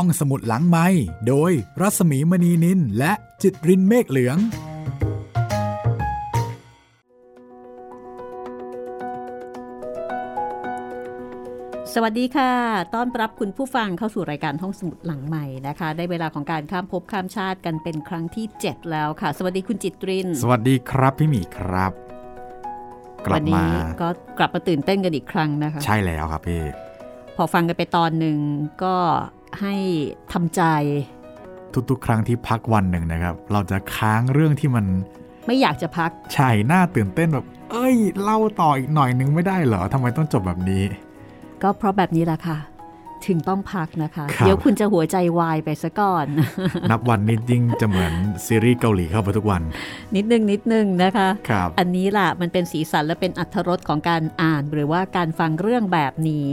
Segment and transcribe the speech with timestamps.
[0.00, 0.86] ห้องสมุดหลังไม้
[1.28, 4.36] โดยรัสมีมณีนินและจิตรินเมฆเหลือง
[11.94, 12.52] สวัสดีค่ะ
[12.94, 21.92] ต้อนรับคุณผู้ฟังเข้าสู่รายการห้องสมุดหลังใหม่นะคะ ได้เวลาของการข้ามภพข้ามชาติกันเป็นครั้งที่ 7 แล้วค่ะ สวัสดีคุณจิตริน สวัสดีครับพี่หมีครับ
[23.26, 23.66] กลัวับนี้มา
[24.02, 24.08] ก็
[24.38, 26.62] กลับมาตื่นเต้นกันอีกครั้งนะคะ ใช่แล้วครับพี่
[27.36, 28.38] พอฟังกันไปตอนหนึ่ง
[28.84, 28.96] ก็
[29.60, 29.74] ให้
[30.32, 30.62] ทำใจ
[31.90, 34.86] ทุกๆ ครั้งที่พักวันหนึ่งนะครับ เราจะค้างเรื่องที่มัน
[35.46, 40.82] ไม่อยากจะพัก ใช่น่าตื่นเต้นแบบ เอ้ย เล่าต่ออีกหน่อยนึงไม่ได้เหรอทำไมต้องจบแบบนี้
[41.62, 42.58] ก็เพราะแบบนี้แหละค่ะ
[43.26, 46.26] ถึงต้องพักนะคะครับเดี๋ยวคุณจะหัวใจวายไปซะก่อน
[46.90, 48.12] นับวันนี้ยิ่งจะเหมือน
[48.46, 49.62] ซีรีส์เกาหลีเข้าไปทุกวัน
[50.16, 56.48] นิดนึงนิดนึงนะคะครับอันนี้ล่ะมันเป็นสีสันและเป็นอัธรสของการอ่าน หรือว่าการฟังเรื่องแบบนี้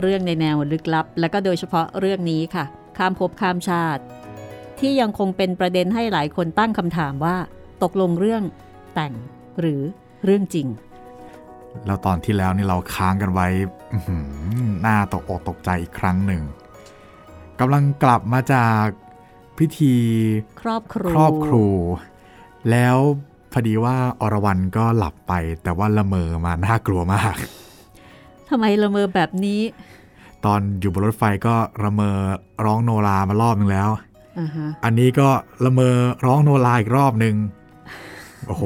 [0.00, 2.64] เรื่องในแนวลึกลับ และก็โดยเฉพาะเรื่องนี้ค่ะ
[2.98, 4.02] ข้ามภพข้ามชาติ
[4.78, 7.36] ที่ยังคงเป็นประเด็นให้หลายคนตั้งคำถามว่า
[7.82, 8.42] ตกลงเรื่อง
[8.94, 9.12] แต่ง
[9.60, 9.80] หรือ
[10.24, 10.66] เรื่องจริง
[11.86, 13.48] แล้วตอนที่แล้วนี่เราค้างกันไว้
[13.92, 14.26] อื้อหือ
[14.86, 16.42] น่าตกอกตกใจอีกครั้งหนึ่ง
[17.60, 18.84] กำลังกลับมาจาก
[19.58, 19.94] พิธี
[20.62, 21.66] ครอบครัวครอบครู
[22.70, 22.96] แล้ว
[23.52, 27.36] พอดีว่าอรวรันก็หลับไปแต่ว่าละเมอมาน่ากลัวมาก
[28.50, 29.60] ทำไมละเมอแบบนี้
[30.44, 32.16] ตอนอยู่บนรถไฟก็ระเมอ
[32.64, 33.88] ร้องโนรามารอบนึงแล้ว
[34.38, 35.28] อ่าฮะอันนี้ก็
[35.64, 35.94] ละเมอ
[36.24, 37.34] ร้องโนราอีกรอบหนึ่ง
[38.46, 38.64] โอ้โห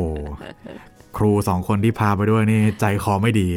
[1.17, 3.49] ครูสองคนที่พาไปด้วยนี่ใจคอไม่ดี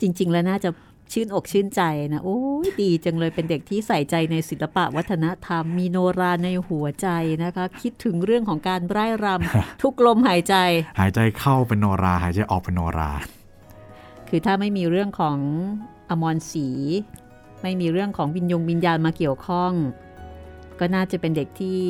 [0.00, 0.70] จริง ๆ แล้วน่าจะ
[1.12, 7.08] ชื่นอกชื่นใจนะ โอ้ยดีจังเลยเป็นเด็กที่ใส่ใจในศิลปะวัฒนธรรม มีโนราในหัวใจ
[7.44, 10.54] นะคะ คิดถึงเรื่องของการไร้รำทุกลมหายใจ
[11.00, 13.10] หายใจเข้าเป็นโนรา หายใจออกเป็นโนรา
[14.34, 15.38] คือถ้าไม่มีเรื่องของ
[16.10, 16.68] อมรศรี
[17.62, 19.72] ไม่มีเรื่องของวิญญงวิญญาณมาเกี่ยวข้อง
[20.80, 21.80] ก็น่าจะเป็นเด็กที่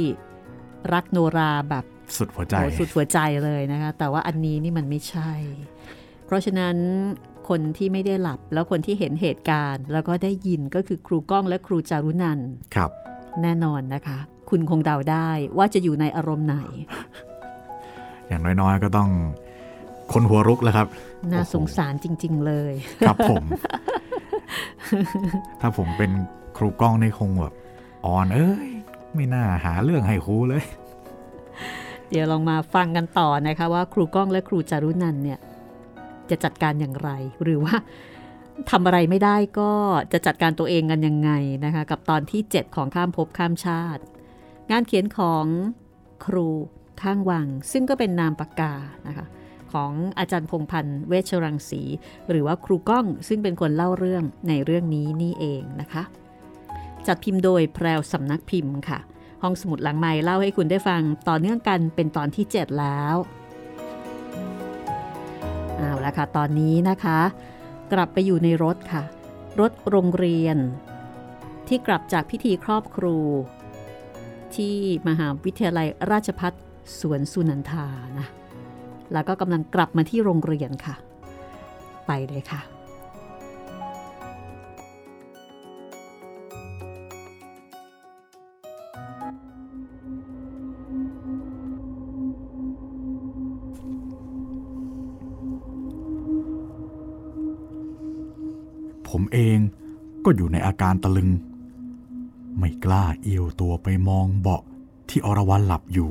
[0.92, 1.84] รักโนราแบบ
[2.16, 5.32] สุดหัวใจโอ้สุดหัวใจเลยนะคะ แต่ว่าอันนี้นี่มันไม่ใช่
[6.26, 6.76] เพราะฉะนั้น
[7.48, 12.90] คนที่ไม่ได้หลับแล้วคนที่เห็นเหตุการณ์ แล้วก็ได้ยินก็คือครูก้องและครูจารุนันท์ครับ
[13.42, 14.18] แน่นอนนะคะ
[14.50, 16.56] คุณคงเดาได้ว่าจะอยู่ในอารมณ์ไหน
[18.28, 19.10] อย่างน้อยๆก็ต้อง
[20.12, 20.86] คนหัวรุกแล้วครับ
[21.32, 22.74] น่าโอ้โหสงสารจริง ๆ เลย
[23.06, 23.44] ครับผม
[25.60, 26.10] ถ้าผมเป็น
[26.56, 27.54] ครูกล้องนี่คงแบบ
[28.06, 28.68] อ่อนเอ้ย
[29.14, 30.64] ไม่น่าหาเรื่องให้ครูเลย
[32.10, 35.38] เดี๋ยวลองมาฟังกันต่อนะคะว่าครูก้องและครูจารุนันท์เนี่ย
[36.30, 37.10] จะจัดการอย่างไร
[37.42, 37.74] หรือว่า
[38.70, 39.72] ทำอะไรไม่ได้ก็
[40.12, 41.30] จะจัดการตัวเองกันยังไง
[41.64, 44.02] นะคะ กับตอนที่ 7 ของข้ามภพข้ามชาติ
[44.70, 45.44] งานเขียนของ
[46.26, 46.48] ครู
[47.02, 48.74] ข้างวัง ซึ่งก็เป็นนามปากกา
[49.06, 49.26] นะคะ
[49.72, 51.82] ของอาจารย์พงพันธ์เวชรังสี
[52.30, 56.02] หรือว่าครูก้องซึ่งเป็นคนเล่าเรื่องในเรื่องนี้นี่เองนะคะ
[57.06, 58.98] จัดพิมพ์โดยแพรวสำนักพิมพ์ค่ะ
[59.42, 63.16] ห้องสมุดหลังไม้เล่าให้คุณได้ฟังต่อเนื่องกันเป็นตอนที่ 7 แล้ว
[65.76, 67.20] เอาละค่ะตอนนี้นะคะ
[67.92, 69.02] กลับไปอยู่ในรถค่ะ
[69.60, 70.56] รถโรงเรียน
[71.68, 73.16] ที่กลับจากพิธีครอบครู
[74.54, 74.76] ที่
[75.08, 76.52] มหาวิทยาลัยราชพัฒ
[76.98, 77.86] สวนสุนันทา
[78.18, 78.28] นะ
[79.12, 80.94] แล้วก็กำลังกลับมาที่โรงเรียนค่ะ
[82.06, 82.62] ไปเลยค่ะ
[99.08, 99.58] ผมเอง
[100.24, 101.30] ก็อยู่ในอาการตะลึง
[102.58, 104.62] ไม่กล้าเอียวตัวไปมองเบาะ
[105.08, 106.10] ที่อรวรันหลับอยู่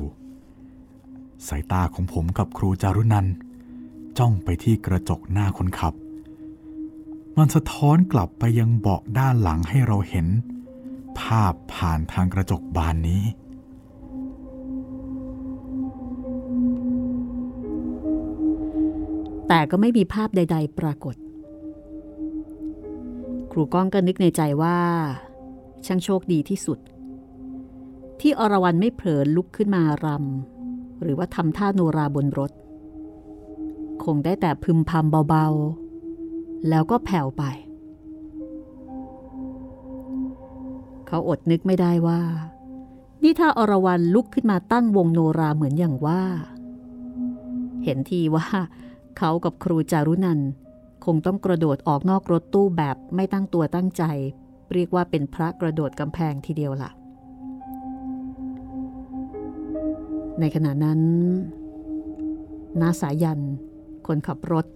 [1.48, 3.26] สายตาของผมกับครูจารุนัน
[4.18, 5.94] จ้องไปที่กระจกหน้าคนขับ
[7.38, 10.26] มันสะท้อนกลับไปยังเบาะด้านหลังให้เราเห็น
[11.20, 13.22] ภาพผ่านทางกระจกบานนี้
[19.48, 21.16] แต่ก็ไม่มีภาพใด ๆ ปรากฏ
[23.52, 24.78] ครูก้องก็นึกในใจว่า
[25.86, 26.78] ช่างโชคดีที่สุด
[28.20, 30.51] ที่อรวรันไม่เผลอลุกขึ้นมารำ
[31.02, 32.52] หรือว่าทำท่าโนราบนรถ
[34.04, 37.44] คงได้แต่พึมพำเบาๆ แล้วก็แผ่วไป
[41.06, 42.20] เขาอดนึกไม่ได้ว่า
[43.22, 46.22] นี่ถ้าอรวรันลุกขึ้นมาตั้งวงโนราเหมือนอย่างว่า
[47.84, 48.46] เห็นทีว่า
[49.18, 50.40] เขากับครูจารุนัน
[51.04, 54.02] คงต้องกระโดดออกนอกรถตู้แบบไม่ตั้งตัวตั้งใจ
[54.72, 56.90] เรียกว่าเป็นพระกระโดดกำแพงทีเดียวล่ะ
[60.40, 61.00] ในขณะนั้น
[62.80, 63.40] นาสายัน
[64.06, 64.66] คนขับรถ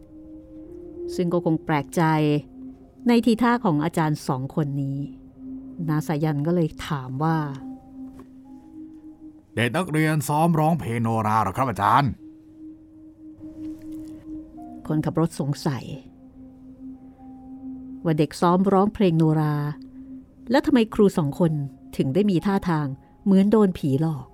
[1.14, 2.02] ซึ่งก็คงแปลกใจ
[3.08, 4.98] ในทีท่าของอาจารย์สองคนนี้
[5.88, 7.38] นาสายันก็เลยถามว่า
[9.54, 12.10] เด็กนักเรียนซ้อมร้องเพลงโนราหรอครับอาจารย์
[14.86, 15.84] คนขับรถสงสัย
[18.04, 19.54] ว่าเด็กซ้อมร้องเพลงโนรา
[20.50, 21.52] แล้วทำไมครูสองคน
[21.96, 22.86] ถึงได้มีท่าทาง
[23.24, 24.26] เหมือนโดนผีหลอก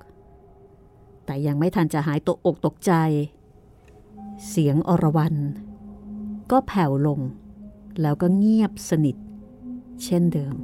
[1.32, 2.92] แต่ยังไม่ทันจะหายตกอกตกใจ
[4.48, 5.34] เสียงอรวรัน
[6.50, 7.20] ก็แผ่วลง
[8.00, 9.16] แล้วก็เงียบสนิท
[10.04, 10.54] เช่นเดิม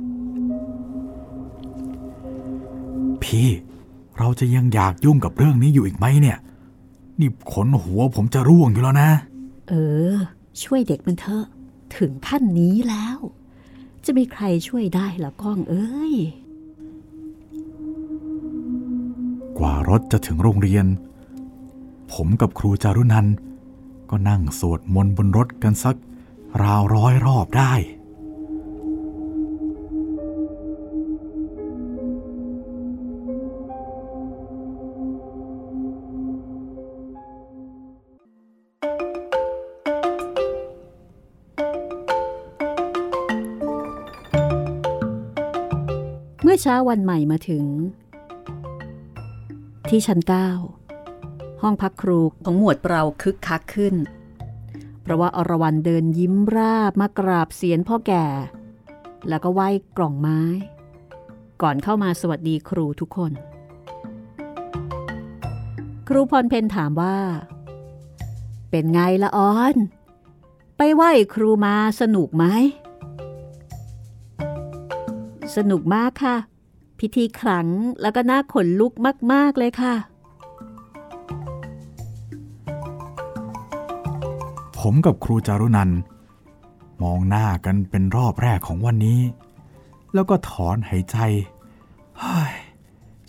[3.23, 3.49] พี่
[4.19, 6.38] เราจะยังอยากยุ่งกับเรื่องนี้อยู่อีกไหมเนี่ย
[7.20, 9.11] นี่ขนหัวผมจะร่วงอยู่แล้วนะ
[9.69, 9.75] เอ
[10.11, 10.15] อ
[10.62, 11.47] ช่วยเด็กมันเถอะ
[11.97, 13.19] ถึงขั้นนี้แล้ว
[14.05, 16.15] จะมีใครช่วยได้ล่ะก้องเอ้ย
[19.58, 20.87] กว่ารถจะถึงโรงเรียน
[22.12, 23.26] ผมกับครูจารุนัน
[24.10, 25.96] ก็นั่งสวดมนต์บนรถกันสัก
[26.62, 27.72] ราวร้อยรอบได้
[46.43, 47.64] เมื่อเช้าวันใหม่มาถึง
[49.88, 50.50] ที่ชั้นเก้า
[51.62, 53.94] ห้องพักครูของหมวดเปราคึกคักขึ้น
[55.02, 58.26] เพราะว่าอรวรันเดินยิ้มราบมากราบเสียนพ่อแก่
[59.29, 60.40] แล้วก็ไหว้กล่องไม้
[61.62, 63.32] ก่อนเข้ามาสวัสดีครูทุกคน
[66.08, 67.17] ครูพรเพนถามว่า
[68.70, 69.76] เป็นไงละออน
[70.76, 72.44] ไปไหว้ครูมาสนุกไหม
[75.56, 76.37] สนุกมากค่ะ
[77.00, 77.66] พิธีขลัง
[78.02, 78.92] แล้วก็น่าขนลุก
[79.32, 79.94] มาก ๆ เลยค่ะ
[84.78, 85.90] ผมกับครูจารุนัน
[87.02, 89.20] มองหน้ากันเป็นรอบแรกของวันนี้
[90.14, 91.16] แล้วก็ถอนหายใจ
[92.48, 92.52] ย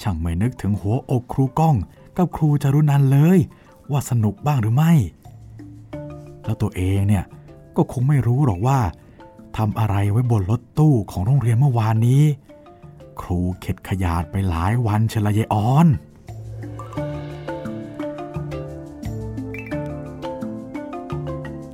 [0.02, 1.76] ช่างไม่นึกถึงหัวอกครูก้อง
[2.18, 3.40] กับครูจารุนันเลย
[3.92, 4.94] ว่าสนุกบ้างหรือไม่
[6.44, 7.26] แล้วตัวเองเนี่ย
[7.76, 8.80] ก็คงไม่รู้หรอกว่า
[9.58, 12.24] ทำอะไรไว้บนรถตู้ของโรงเรียนเมื่อวานนี้
[13.22, 15.88] ครูเข็ดขยาดไปหลายวันเชลยออน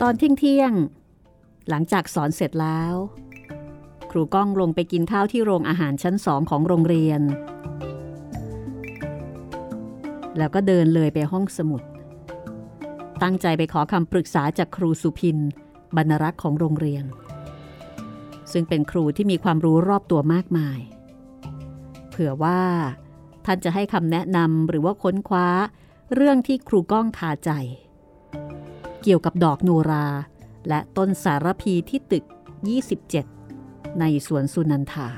[0.01, 0.71] ตอนเที่ยงเที่ยง
[1.69, 2.93] หลังจากสอนเสร็จแล้ว
[4.11, 7.21] ครูก้องลงไปกินข้าวที่โรงอาหารชั้นสองของโรงเรียน
[10.37, 11.81] แล้วก็เดินเลยไปห้องสมุด
[13.23, 15.37] ตั้งใจไปขอคำปรึกษาจากครูสุพิน
[15.95, 17.05] บรรณรักษ์ของโรงเรียน
[18.51, 20.79] ซึ่งเป็นครูที่มีความรู้รอบตัวมากมาย
[22.17, 22.61] เผื่อว่า
[23.45, 25.47] ท่านจะให้คำแนะนำหรือว่าค้นคว้า
[26.13, 27.51] เรื่องที่ครูก้องคาใจ
[29.03, 30.07] เกี่ยวกับดอกโนรา
[30.67, 32.23] และต้นสารพีที่ตึก
[33.11, 35.09] 27 ในสวนสุนันทา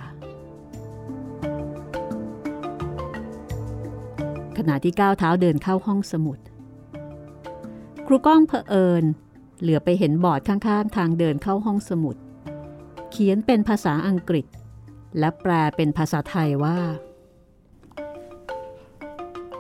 [4.58, 6.40] ขณะที่ก้าวเท้าเดินเข้าห้องสมุด
[8.08, 9.04] ครูก้องเผอิญ
[9.62, 12.16] เหลือไปเห็นบอร์ดข้างๆ ทางเดินเข้าห้องสมุด
[13.12, 14.46] เขียนเป็นภาษาอังกฤษ
[15.20, 16.78] และแปลเป็นภาษาไทยว่า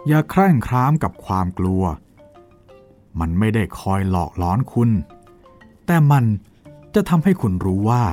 [0.07, 1.83] อย่าแคร่งครามกับความกลัว
[3.19, 4.89] มันไม่ได้คอยหลอกล้อนคุณ
[5.85, 6.25] แต่มัน
[6.95, 8.03] จะทำให้คุณรู้ว่า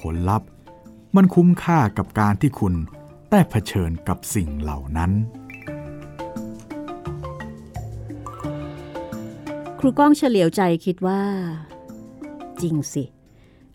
[0.00, 0.48] ผลลัพธ์
[1.16, 2.74] มันคุ้มค่ากับการที่คุณ
[3.30, 5.12] ได้เผชิญกับสิ่งเหล่านั้น
[9.78, 11.22] ครูก้องเฉลียวใจคิดว่า
[12.62, 13.04] จริงสิ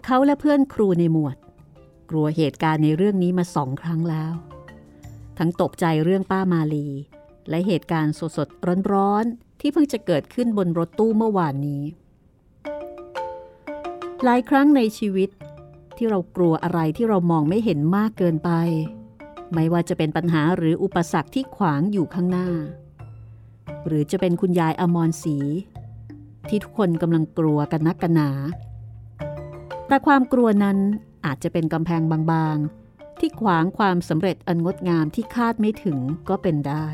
[0.06, 1.38] เขาและเพื่อนครูในหมวด
[2.10, 4.34] กลัวเหตุการณ์ในเรื่องนี้มาสองครั้งแล้ว
[5.38, 6.88] ทั้งตกใจเรื่องป้ามาลี
[7.50, 11.84] และเหตุการณ์สดๆร้อนๆที่เพิ่งจะเกิดขึ้นบนรถตู้เมื่อวานนี้
[14.24, 15.30] หลายครั้งในชีวิต
[15.98, 18.52] ที่เรากลัวอะไรที่เรามองไม่เห็นมากเกินไป
[19.54, 22.50] ไม่ว่าจะเป็นปัญหาหรืออุปสรรคที่ขวางอยู่ข้างหน้า
[23.88, 25.38] หรือจะเป็นคุณยายอมรศรี
[26.50, 28.30] ที่ทุกคนกำลังกลัวกันนักกันหนา
[29.88, 30.78] แต่ความกลัวนั้น
[31.28, 35.98] อาจจะเป็นกำแพงบางๆ ที่ขวางความสำเร็จอันงดงามที่คาดไม่ถึง
[36.30, 36.88] ก็เป็นได้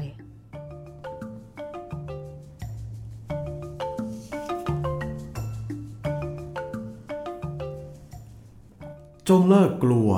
[9.30, 10.10] จงเลิกกลัว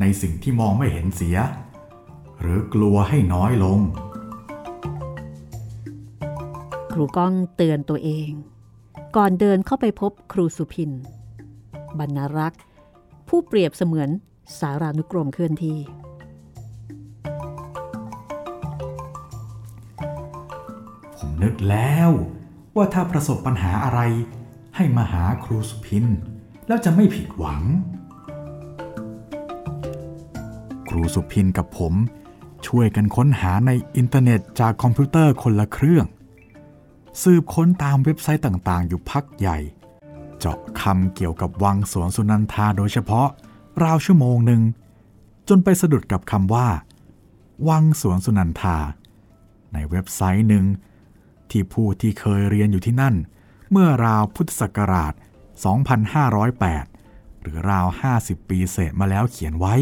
[0.00, 1.36] ในสิ่งที่มองไม่เห็นเสีย
[2.40, 3.80] หรือกลัวให้น้อยลง
[6.92, 8.30] ครูก้องเตือนตัวเอง
[9.16, 10.90] ก่อนเดินเข้าไปพบครูสุพิน
[11.98, 12.62] บรรณรักษ์
[13.28, 14.08] ผู้เปรียบเสมือน
[14.60, 15.78] สารานุกรมเคลื่อนที่
[21.16, 22.10] ผมนึกแล้ว
[22.76, 24.00] ว่าถ้าประสบปัญหาอะไร
[24.76, 26.04] ให้มาหาครูสุพิน
[26.68, 27.62] แล้วจะไม่ผิดหวัง
[30.88, 31.94] ครูสุพินกับผม
[32.66, 36.06] ช่วยกันค้นหาในอินเทอร์เน็ตจากคอมพิวเตอร์คนละเครื่อง
[37.22, 39.58] สืบค้นตามเว็บไซต์ต่างๆ อยู่พักใหญ่
[40.46, 43.28] เจาะคำเกี่ยวกับวังสวนสุนันทาโดยเฉพาะ
[43.84, 44.62] ราวชั่วโมงหนึ่ง
[45.48, 46.68] จนไปสะดุดกับคำว่า
[47.68, 48.76] วังสวนสุนันทา
[49.72, 50.64] ในเว็บไซต์หนึ่ง
[51.50, 53.14] ที่ผู้ที่เคยเรียนอยู่ที่นั่น
[53.70, 55.12] เมื่อราวพุทธศักราช
[56.48, 57.86] 2508 หรือราว
[58.18, 59.74] 50 ปีเศษมาแล้วเขียนไว้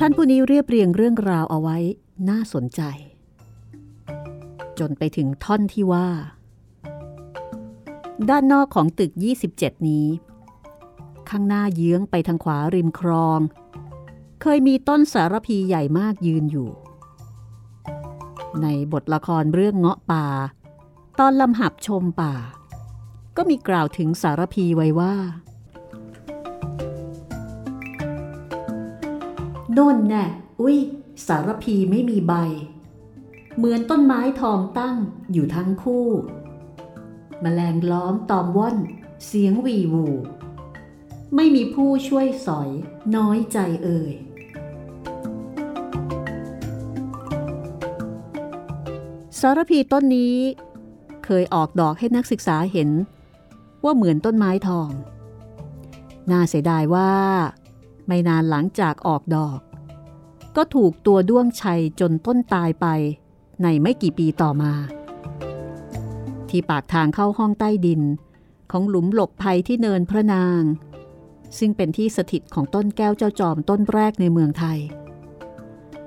[0.00, 1.78] ท่านผู้นี้เรียบเรียงเรื่องราวเอาไว้
[2.28, 2.82] น่าสนใจ
[4.78, 6.08] จนไปถึงท่อนที่ว่า
[8.30, 9.12] ด้านนอกของตึก
[9.50, 10.06] 27 นี้
[11.28, 13.40] ข้างหน้าเยื้องไปทางขวาริมคลอง
[14.42, 16.68] เคยมีต้นสารพีใหญ่มากยืนอยู่
[18.62, 20.26] ในบทละครเรื่องเงาะป่า
[21.18, 22.34] ตอนลำหับชมป่า
[23.36, 25.14] ก็มีกล่าวถึงสารพีไว้ว่า
[29.72, 30.24] โน่นแน่
[30.60, 30.78] อุ้ย
[31.26, 32.34] สารพีไม่มีใบ
[33.56, 34.96] เหมือนต้นไม้ทองตั้ง
[35.32, 36.06] อยู่ทั้งคู่
[37.42, 38.76] มแมลงล้อมตอมว่อน
[39.26, 40.06] เสียงวีวู
[41.34, 42.70] ไม่มีผู้ช่วยสอย
[43.16, 44.12] น้อยใจเอ่ย
[49.38, 50.36] สารพีต้นนี้
[51.24, 52.90] เคยออกดอกให้นักศึกษาเห็น
[53.84, 54.88] ว่าเหมือนต้นไม้ทอง
[56.30, 57.12] น่าเสียดายว่า
[58.06, 59.60] ไม่นานหลังจากออกดอก
[60.56, 62.86] ก็ถูกตัวด้วงชัยจนต้นตายไป
[63.62, 64.72] ในไม่กี่ปีต่อมา
[66.56, 68.02] ที่ปากทางเข้าห้องใต้ดิน
[68.70, 70.62] ของหลุมหลบภัยที่เนินพระนาง
[71.58, 74.78] ซึ่งเป็นที่สถิตของต้นแก้วเจ้าจอมต้นแรกในเมืองไทย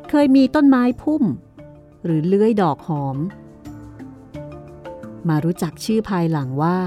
[0.09, 1.23] เคยมีต้นไม้พุ่ม
[2.03, 3.17] หรือเลื้อยดอกหอม
[5.27, 6.79] มารู้จักชื่อภายหลังว่า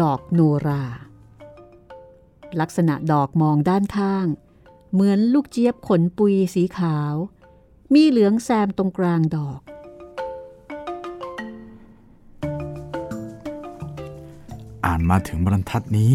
[0.00, 0.84] ดอกโนรา
[2.60, 4.26] ลักษณะดอกมองด้านข้าง
[4.92, 7.14] เหมือนลูกเจี๊ยบขนปุยสีขาว
[7.94, 9.60] มีเหลืองแซมตรงกลางดอก
[14.90, 16.14] อ่านมาถึงบรรทัดนี้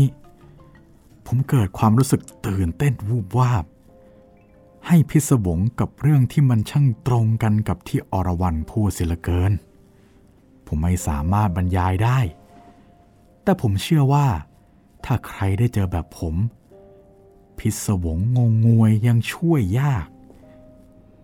[1.26, 3.66] ผมเกิดความรู้สึกตื่นเต้นวูบวาบ
[4.88, 9.52] ให้พิศวงกับเรื่องที่มันช่างตรงกันกับที่อรวรันพูดเสียเหลือเกิน
[10.66, 12.20] ผมไม่สามารถบรรยายได้
[13.44, 14.28] แต่ผมเชื่อว่า
[15.06, 16.36] ถ้าใครได้เจอแบบผม
[17.60, 20.08] พิศวงงงงวยยังช่วยยาก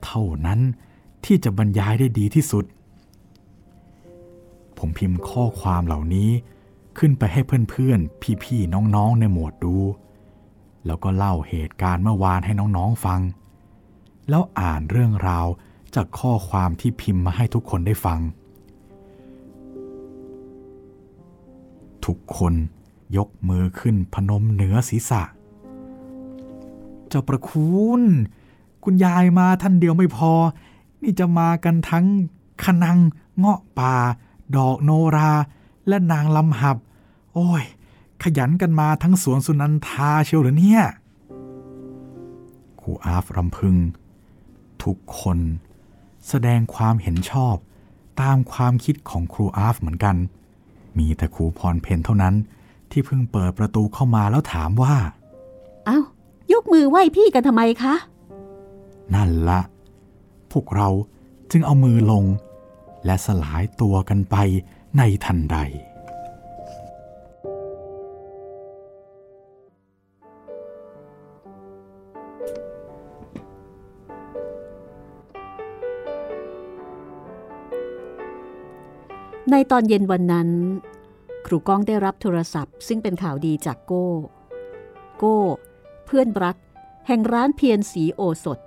[0.03, 0.60] เท่านั้น
[1.25, 2.65] ที่จะบรรยายได้ดีที่สุด
[4.77, 6.29] ผมพิมพ์ข้อความเหล่านี้
[6.98, 9.76] ขึ้นไปให้เพื่อนๆ พี่ๆ น้องๆ ในหมวดดู
[10.86, 13.20] แล้วก็เล่าเหตุการณ์เมื่อวานให้น้องๆ ฟัง
[14.30, 15.48] แล้วอ่านเรื่องราว
[15.96, 18.20] จากข้อความที่พิมพ์มาให้ทุกคนได้ฟัง
[22.06, 22.54] ทุกคน
[23.18, 25.24] ยกมือขึ้นพนมเหนือศีรษะ
[27.08, 28.02] เจ้าประคุณ
[28.84, 30.34] คุณยายมาท่านเดียวไม่พอ
[31.02, 32.06] นี่จะมากันทั้ง
[32.64, 32.98] ขนัง
[33.38, 33.96] เงาะป่า
[34.56, 35.32] ดอกโนรา
[35.88, 36.78] และนางลำหับ
[37.34, 37.64] โอ้ย
[38.24, 40.84] ขยันกันมาทั้งสวนสุนันทาเชียวหรือเนี่ย
[42.82, 43.76] ครูอาฟรำพึง
[44.84, 45.40] ทุกคน
[46.28, 47.56] แสดงความเห็นชอบ
[48.22, 50.16] ตามความคิดของครูอาฟเหมือนกัน
[50.98, 52.36] มีแต่ครูพรเพนเท่านั้น
[52.92, 54.96] ที่เพิ่งเปิดประตูเข้ามาแล้วถามว่า
[55.86, 56.00] เอา้า
[56.54, 57.94] ยกมือไหว้พี่กันทำไมคะ
[59.14, 59.60] นั่นละ
[60.52, 60.90] พวกเรา
[61.52, 62.24] จึงเอามือลง
[63.06, 64.36] และสลายตัวกันไป
[64.98, 65.58] ในทันใด
[79.52, 80.50] ในตอนเย็นวันนั้น
[81.46, 84.08] ครูก้องได้รับโทรศัพท์ ซึ่งเป็นข่าวดีจากโก้
[85.18, 85.38] โก้
[86.06, 86.58] เพื่อนรัก
[87.08, 88.60] แห่งร้านเพียรสีโอสถ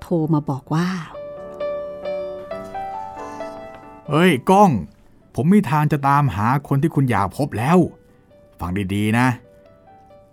[0.00, 0.88] โทรมาบอกว่า
[4.08, 4.70] เฮ้ย ก้อง
[5.34, 7.78] ผมมีทางจะตามหาคนที่คุณอยากพบแล้ว
[8.60, 9.26] ฟังดีๆนะ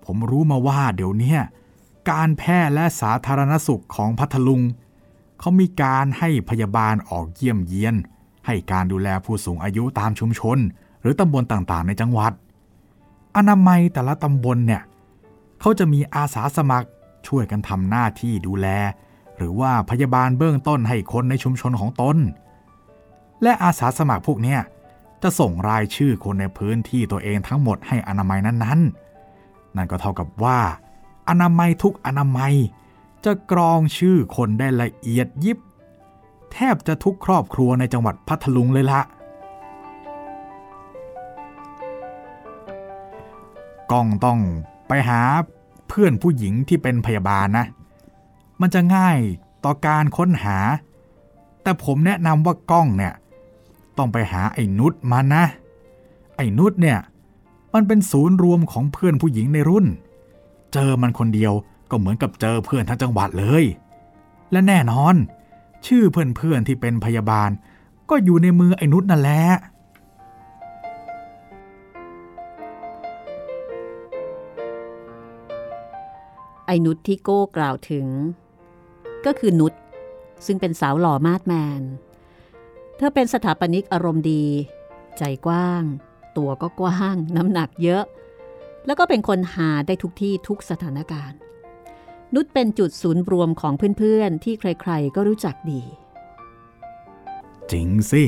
[0.06, 1.36] ผมรู้มาว่าเดี๋ยวนี้
[2.12, 4.62] การแพทย์และสาธารณสุขของพัทลุง
[5.40, 7.96] เขามีการให้พยาบาลออกเยี่ยมเยียน
[8.46, 10.58] ให้การดูแลผู้สูงอายุตามชุมชน
[11.02, 12.32] หรือตำบลต่างๆ ในจังหวัด
[13.36, 14.82] อนามัยแต่ละตำบลเนี่ย
[15.60, 16.88] เขาจะมีอาสาสมัคร
[17.28, 18.68] ช่วยกันทำหน้าที่ดูแล
[19.38, 22.18] หรือว่าพยาบาลเบื้องต้นให้คนในชุมชนของตน
[23.44, 24.60] และอาสาสมัครพวกเนี้ย
[25.24, 30.60] จะส่งรายชื่อคนในพื้นที่ตัวเองทั้งหมดให้อนามัยนั้นๆ นั่นก็เท่ากับว่า
[31.30, 32.54] อนามัยทุกอนามัย
[33.26, 35.60] จะกรองชื่อคนได้ละเอียดยิบ
[36.52, 39.02] แทบจะทุกครอบครัวในจังหวัดพัทลุงเลยละ
[43.92, 44.40] ก้องต้อง
[44.88, 45.22] ไปหา
[45.88, 47.66] เพื่อนผู้หญิงที่เป็นพยาบาลนะ
[48.62, 49.18] มันจะง่าย
[49.64, 50.58] ต่อการค้นหา
[51.64, 53.14] แต่ผมแนะนำว่ากล้องเนี่ย
[54.00, 55.44] ต้องไปหาไอ้นุชมานะ
[56.38, 57.00] ไอ้นุชเนี่ย
[57.74, 59.86] มันเป็นศูนย์รวมของเพื่อนผู้หญิงในรุ่น
[60.74, 61.54] เจอมันคนเดียว
[61.90, 63.64] ก็เหมือนกับเจอเพื่อนทั้งจังหวัดเลย
[64.52, 65.16] และแน่นอน
[65.86, 67.50] ชื่อเพื่อนๆที่เป็นพยาบาล
[68.10, 69.44] ก็อยู่ในมือไอ้นุชนั่นแหละ
[76.68, 78.08] ไอ้นุชที่โก้กล่าวถึง
[79.26, 79.74] ก็คือนุช
[80.46, 81.82] ซึ่งเป็นสาวหล่อมาดแมน
[83.00, 84.46] เธอเป็นสถาปนิกอารมณ์ดี
[85.18, 85.84] ใจกว้าง
[86.38, 88.04] ตัวก็กว้าง น้ำหนักเยอะ
[88.86, 91.40] แล้วก็เป็นคนหาได้ทุกที่ทุกสถานการณ์
[92.34, 95.82] นุชเป็นจุดศูนย์รวมของเพื่อนๆ ที่ใครๆก็รู้จักดี
[97.72, 98.24] จริงสิ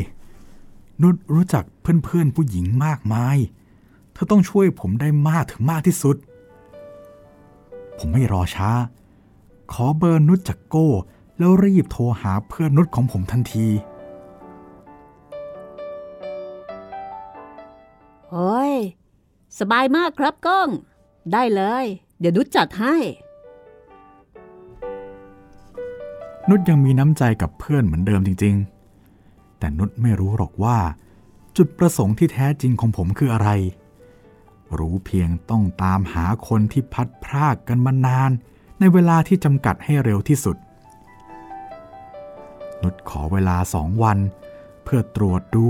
[1.02, 3.38] นุชรู้จักเพื่อนๆ ผู้หญิงมากมาย
[4.14, 6.16] เธอต้องช่วยผมได้มากถึงมากที่สุด
[7.98, 8.72] ผมไม่รอช้า
[9.72, 10.88] ขอเบอร์นุชจากโก้
[11.38, 13.68] แล้วรีบโทรหาเพื่อนนุชของผมทันที
[18.32, 18.74] โอ้ย
[19.60, 20.70] สบายมากครับก้อง
[21.34, 21.86] ได้เลย
[22.20, 22.96] เดี๋ยวนุชจัดให้
[26.50, 28.56] นุชยังมีน้ำใจกับเพื่อนเหมือนเดิมจริง
[29.08, 30.78] ๆ แต่นุชไม่รู้หรอกว่า
[31.58, 33.50] จุดประสงค์ที่แท้จริงของผมคืออะไร
[34.80, 38.32] รู้เพียงต้องตามหาคนที่พัดพรากกันมานาน
[38.80, 40.58] ในเวลาที่จำกัดให้เร็วที่สุด
[42.82, 44.18] นุชขอเวลาสองวัน
[44.84, 45.68] เพื่อตรวจดู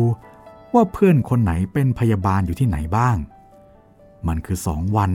[0.73, 3.17] ว่าเพื่อนคนไหนเป็นพยาบาลอยู่ที่ไหนบ้าง
[4.27, 5.11] มันคือสองวัน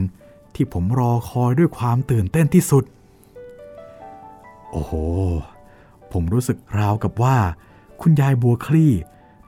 [0.55, 2.83] ที่ผมรอคอยด้วยความตื่นเต้นที่สุด
[4.71, 4.93] โอ้โห
[6.11, 7.37] ผมรู้สึกราวกับว่า
[8.01, 8.93] คุณยายบัวคลี่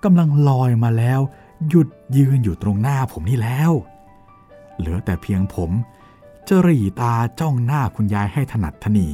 [0.04, 1.20] กำลังลอยมาแล้ว
[1.68, 1.88] หยุด
[2.18, 3.72] ยืนอยู่ตรงหน้าผมนี่แล้ว
[4.78, 5.72] เหลือแต่เพียงผม
[6.48, 9.10] จะรีตาจ้องหน้าคุณยายให้ถนัดถนี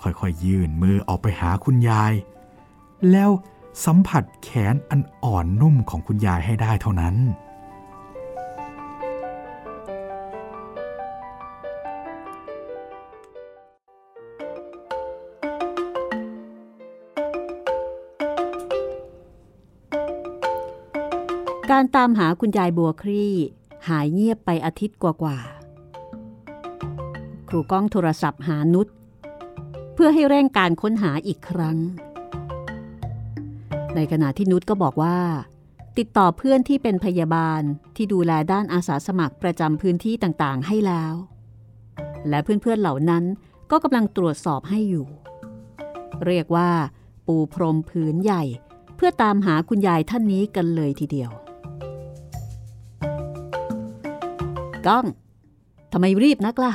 [0.00, 2.12] ค่อยๆยื่นมือออกไปหาคุณยาย
[3.10, 3.30] แล้ว
[3.84, 7.16] สัมผัสแขนอันอ่อนนุ่มของคุณยายให้ได้เท่านั้น
[21.70, 23.32] การตามหาคุณยายบัวคลี่
[23.88, 28.86] หายเงียบไปอาทิตย์กว่าๆ ครูก้องโทรศัพท์หานุช
[29.94, 31.78] เพื่อให้เร่งการค้นหาอีกครั้ง
[33.96, 35.18] ในขณะที่นุชก็บอกว่า
[35.98, 37.62] ติดต่อเพื่อนที่เป็นพยาบาล
[37.96, 41.14] ที่ดูแลด้านอาสาสมัครประจำพื้นที่ต่างๆ ให้แล้ว
[42.28, 43.24] และเพื่อนๆเหล่านั้น
[43.70, 45.06] ก็กำลังตรวจสอบให้อยู่
[46.26, 46.70] เรียกว่า
[47.26, 48.42] ปูพรมผืนใหญ่
[48.96, 51.30] เพื่อตามหาคุณยายท่านนี้กันเลยทีเดียว
[54.86, 55.06] ก้อง
[55.92, 56.72] ทำไมรีบนักล่ะ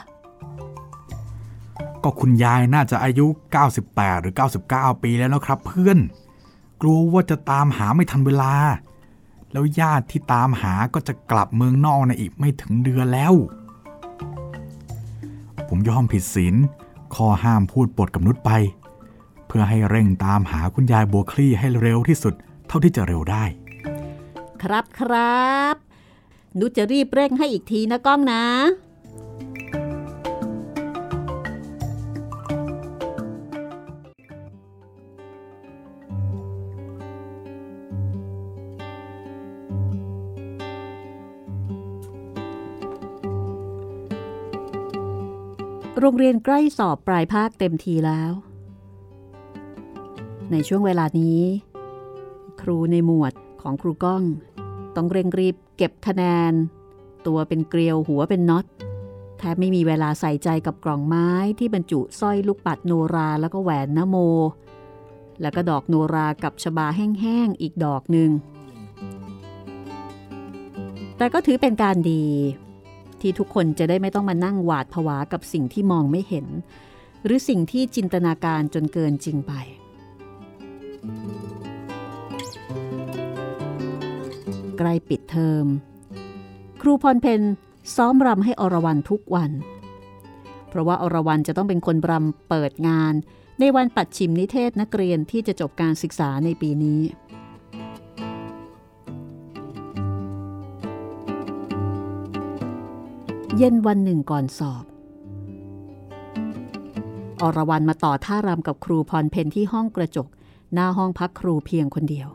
[2.04, 3.26] ก็คุณยายน่าจะอายุ
[3.74, 4.34] 98 หรือ
[4.70, 5.98] 99 ปีแล้วนะครับเพื่อน
[6.82, 8.54] กลัวว่าจะตามหาไม่ทันเวลา
[9.52, 13.34] แล้วญาติที่ตามหาก็จะกลับเมืองนอกในอีกไม่ถึงเดือนแล้ว
[15.70, 16.56] ผมยอมผิดศีล
[17.16, 18.52] ข้อห้ามพูดปดกับนุชไป
[19.48, 22.34] เพื่อให้เร่งตามหาคุณยายบัวคลี่ให้เร็วที่สุด
[22.68, 23.44] เท่าที่จะเร็วได้
[24.64, 25.76] ครับครับ
[26.60, 28.44] นุชจะรีบเร่งให้อีกทีนะก้องนะ
[46.08, 48.32] รงเรียนใกล้สอบปลายภาคเต็มทีแล้ว
[50.52, 51.42] ในช่วงเวลานี้
[52.62, 54.24] ครูในหมวดของครูก้อง
[54.96, 56.54] ต้องเร่งรีบเก็บคะแนน
[57.28, 58.66] ตัวเป็นเกลียวหัวเป็นน็อต
[59.38, 64.16] แทบไม่มีเวลาใส่ใจกับกล่องไม้ที่บรรจุสร้อยลูกปัดโนราแล้วก็แหวนนโม
[65.42, 68.32] แล้วก็ดอกโนรากับชบาแห้งๆอีกดอกหนึ่ง
[71.18, 72.26] แต่ก็ถือเป็นการดี
[73.22, 76.48] ที่ทุกคนจะได้ไม่ต้องมานั่งหวาดผวากับสิ่งที่มองไม่เห็น
[77.26, 79.54] หรือสิ่งที่จินตนาการจนเกินจริงไป
[84.78, 85.66] ใกล้ปิดเทอม
[86.82, 87.42] ครูพรเพน
[87.96, 89.52] ซ้อมรำให้อรวรันทุกวัน
[90.70, 93.14] เพราะว่าอรวรันจะต้องเป็นคนรำเปิดงาน
[93.60, 97.00] ในวันปัดชิมนิเทศนักเรียนที่จะจบการศึกษาในปีนี้
[103.58, 104.86] เย็นวันหนึ่งก่อนสอบ
[107.42, 110.28] อรวรันมาต่อท่ารำกับครูพรเพนที่ห้องกระจก
[110.74, 112.28] หน้าห้องพักครูเพียงคนเดียว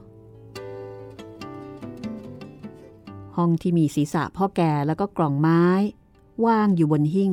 [3.36, 5.64] ห้องที่มีศีรษะพ่อแก่แล้วก็กล่องไม้
[6.44, 7.32] ว่างอยู่บนหิ้ง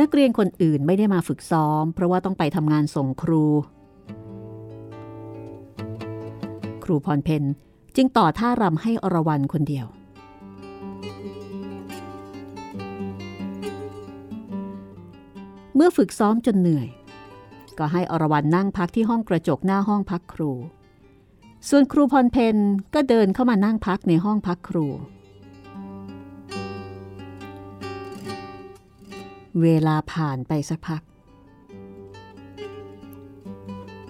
[0.00, 3.44] นักเรียนคนอื่นไม่ได้มาฝึกซ้อม เพราะว่าต้องไปทำงานส่งครู
[6.84, 7.44] ครูพรเพน
[7.96, 9.88] จึงต่อท่ารำให้อรวรันคนเดียว
[15.74, 16.88] เมื่อฝึกซ้อมจนเหนื่อย
[17.78, 20.52] ก็ให้อรวรันนั่งพักที่ห้องกระจกหน้าห้องพักครู
[21.68, 22.56] ส่วนครูพรเพน
[22.94, 24.86] ก็เดินเข้ามานั่งพักในห้องพักครู
[29.62, 31.02] เวลาผ่านไปสักพัก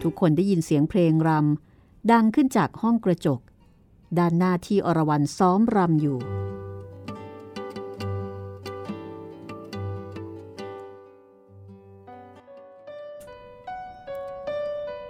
[0.03, 3.41] ทุกคนได้ยินเสียงเพลงรำดังขึ้นจากห้องกระจก
[4.19, 6.19] ด้านหน้าที่อรวรันซ้อมรำอยู่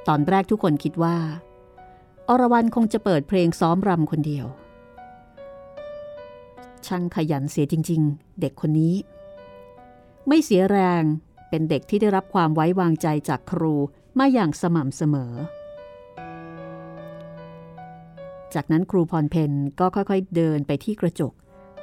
[0.08, 1.16] ตอนแรกทุกคนคิดว่า
[2.28, 4.46] อรวรันคงจะเปิดเพลงซ้อมรำคนเดียว
[6.86, 8.94] ช่างขยันเสียจริง ๆ เด็กคนนี้
[10.28, 11.02] ไม่เสียแรง
[11.48, 13.74] เป็นเด็กที่ได้รับความไว้วางใจจากครู
[14.18, 15.32] มาอย่างสม่ำเสมอ
[18.54, 21.32] จากนั้นครูพรเพนก็ค่อยๆ เดินไปที่กระจก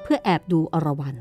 [0.01, 1.15] เพื่อแอบดูอรวรัน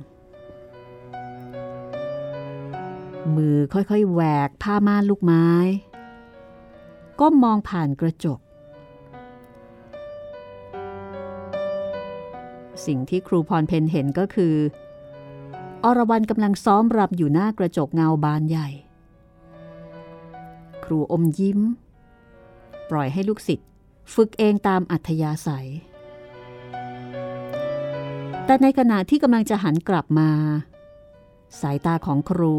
[3.36, 5.46] มือค่อยๆแหวกผ้าม่านลูกไม้
[7.20, 8.38] ก็มองผ่านกระจก
[12.86, 14.54] สิ่งที่ครูพรเพนเห็นก็คือ
[15.84, 18.68] อรวรันกำลังซ้อมรำอยู่หน้ากระจกเงาบานใหญ่
[20.84, 21.60] ครูอมยิ้ม
[22.90, 23.68] ปล่อยให้ลูกศิษย์
[24.14, 25.68] ฝึกเองตามอัธยาศัย
[28.44, 30.30] แต่ในขณะที่กำลังจะหันกลับมา
[31.60, 32.54] สายตาของครู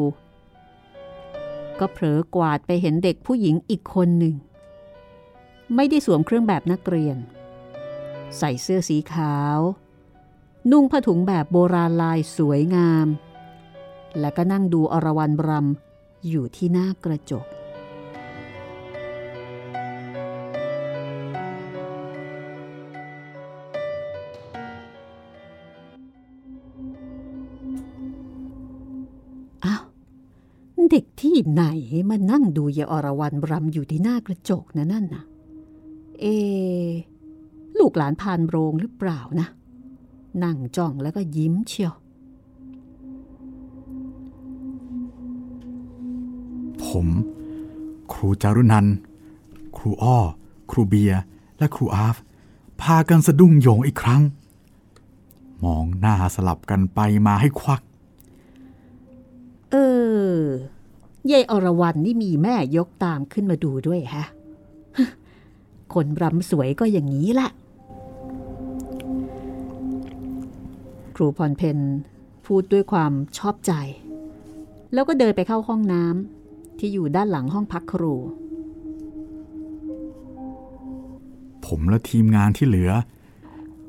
[1.80, 4.36] ก็เผลอกวาดไปเห็นเด็กผู้หญิงอีกคนหนึ่ง
[5.76, 7.18] ไม่ได้สวมเครื่องแบบนักเรียน
[8.38, 9.60] ใส่เสื้อสีขาว
[10.72, 13.08] นุ่งผ้าถุงแบบโบราณลายสวยงาม
[14.20, 17.46] และก็นั่งดูอรวรันบรำอยู่ที่หน้ากระจก
[29.66, 29.84] อ้าว
[30.90, 31.64] เด็กที่ไหน
[32.10, 35.24] มานั่งดูยายอรวรันบรำอยู่ที่หน้ากระจกนะนั่นน่ะ
[36.22, 36.26] เอ
[37.80, 39.48] ลูกหลานพานโรงหรือเปล่านะ
[40.44, 41.94] นั่งจ้องแล้วก็ยิ้มเชียว
[46.84, 47.08] ผม
[48.12, 48.96] ครูจารุนันท์
[49.78, 50.18] ครูอ้อ
[50.72, 51.22] ครูเบียร์
[51.58, 52.16] และครูอาฟ
[52.82, 54.22] พากันสะดุ้งโยงอีกครั้ง
[55.64, 57.82] มองหน้าสลับกันไปมาให้ควัก
[59.72, 59.76] เอ
[60.36, 60.40] อ
[61.32, 64.26] ยายอรวรันนี่มีแม่ยกตามขึ้นมาดูด้วยฮะ
[65.94, 67.52] คนรำสวยก็อย่างนี้แหละ
[71.16, 71.80] ครูพรเพน
[72.46, 73.74] พูดด้วยความชอบใจ
[74.94, 78.14] แล้วก็เดินไปเข้าห้องน้ำที่อยู่ด้านหลังห้องพักครู
[81.66, 82.92] ผมและทีมงานที่เหลือ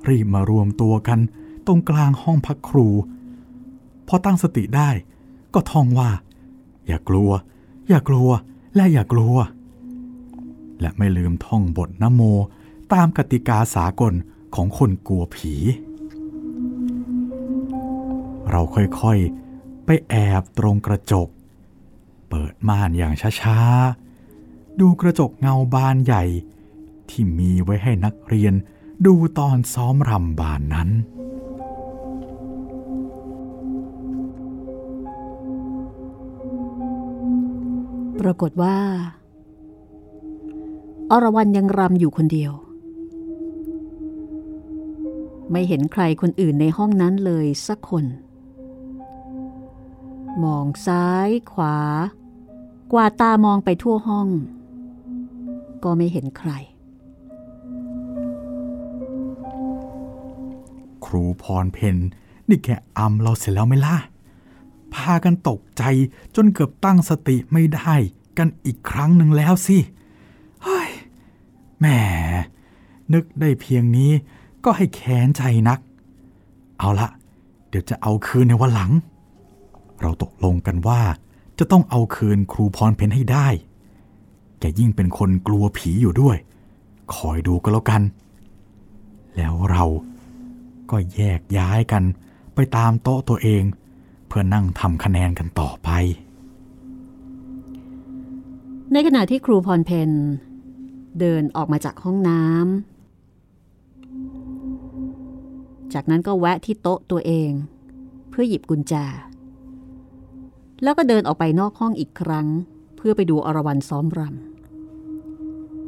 [0.09, 1.19] รีบมารวมตัวกัน
[1.67, 2.89] ตรงกลางห้องพักครู
[4.09, 4.91] พอตั้งสติได้
[5.55, 6.11] ก็ท่องว่า
[6.87, 7.31] อย่ากลัว
[7.89, 8.29] อย่ากลัว
[8.77, 9.37] และอย่ากลัว
[10.83, 12.23] และไม่ลืมท่องบทนโม
[12.93, 14.13] ตามกติกาสากล
[14.55, 15.55] ของคนกลัวผี
[18.51, 21.29] เราค่อยๆ ไปแอบตรงกระจก
[22.29, 26.25] เปิดม่านอย่างช้าๆ ดูกระจกเงาบานใหญ่
[27.09, 28.55] ที่มีไว้ให้นักเรียน
[29.07, 30.89] ดูตอนซ้อมรำบานนั้น
[38.21, 38.77] ปรากฏว่า
[41.13, 42.53] อรวรันยังรำอยู่คนเดียว
[45.51, 48.05] ไม่เห็นใครคนอื่นในห้องนั้นเลยสักคน
[50.45, 51.77] มองซ้ายขวา
[52.93, 54.29] กวาดตามองไปทั่วห้อง
[55.85, 56.51] ก็ไม่เห็นใคร
[61.05, 61.97] ครูพรเพน
[62.49, 63.97] นี่แกอำเราเสร็จแล้วไหมล่ะ
[64.95, 65.83] พากันตกใจ
[66.37, 67.95] จนเกือบตั้งสติไม่ได้
[68.39, 69.77] กันอีกครั้งหนึ่งแล้วสิ
[71.83, 71.89] แหม
[73.15, 74.11] นึกได้เพียงนี้
[74.65, 75.79] ก็ให้แค้นใจนัก
[76.79, 77.09] เอาละ
[77.69, 78.93] เดี๋ยวจะเอาคืนในวันหลัง
[80.01, 81.01] เราตกลงกันว่า
[81.59, 83.49] จะต้องเอาคืนครูพรเพนให้ได้
[84.61, 86.37] แกยิ่งเป็นคนกลัวผีอยู่ด้วย
[87.15, 88.03] คอยดูก็แล้วกัน
[89.37, 89.85] แล้วเรา
[90.91, 92.03] ก็แยกย้ายกัน
[92.55, 93.63] ไปตามโต๊ะตัวเอง
[94.27, 95.89] เพื่อนั่งทำคะแนนกันต่อไป
[98.93, 100.11] ในขณะที่ครูพรเพน
[101.21, 102.53] เดินออกมาจากห้องน้ำ
[105.95, 107.51] จากนั้นก็แวะที่โต๊ะตัวเอง
[108.29, 108.95] เพื่อหยิบกุญแจ
[110.83, 112.49] แล้วก็เดินออกไปนอกห้องอีกครั้ง
[112.97, 114.21] เพื่อไปดูอรวรันซ้อมร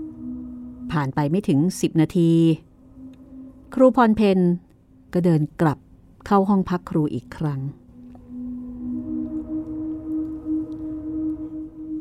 [0.02, 2.32] ำ ผ่านไปไม่ถึงสิบนาที
[3.74, 4.38] ครูพรเพน
[5.14, 5.78] ก็เดินกลับ
[6.26, 7.60] เข้าห้องพักครูอีกครั้ง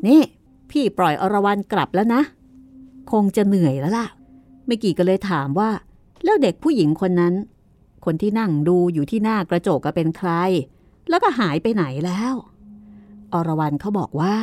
[0.06, 0.20] นี่
[0.70, 2.20] พี่ปล่อยอรวรันกลับแล้วนะ
[3.12, 4.06] คงจะเหนื่อยแล้วล่ะ
[4.66, 5.70] เมื่อกี้ก็เลยถามว่า
[6.24, 7.34] แล้วเด็กผู้หญิงคนนั้น
[8.04, 10.30] คนที่นั่งดูอยู่ที่หน้ากระจกก็เป็นใคร
[11.08, 12.34] แล้วก็หายไปไหนแล้ว
[13.32, 14.36] อรวรันเขาบอกว่า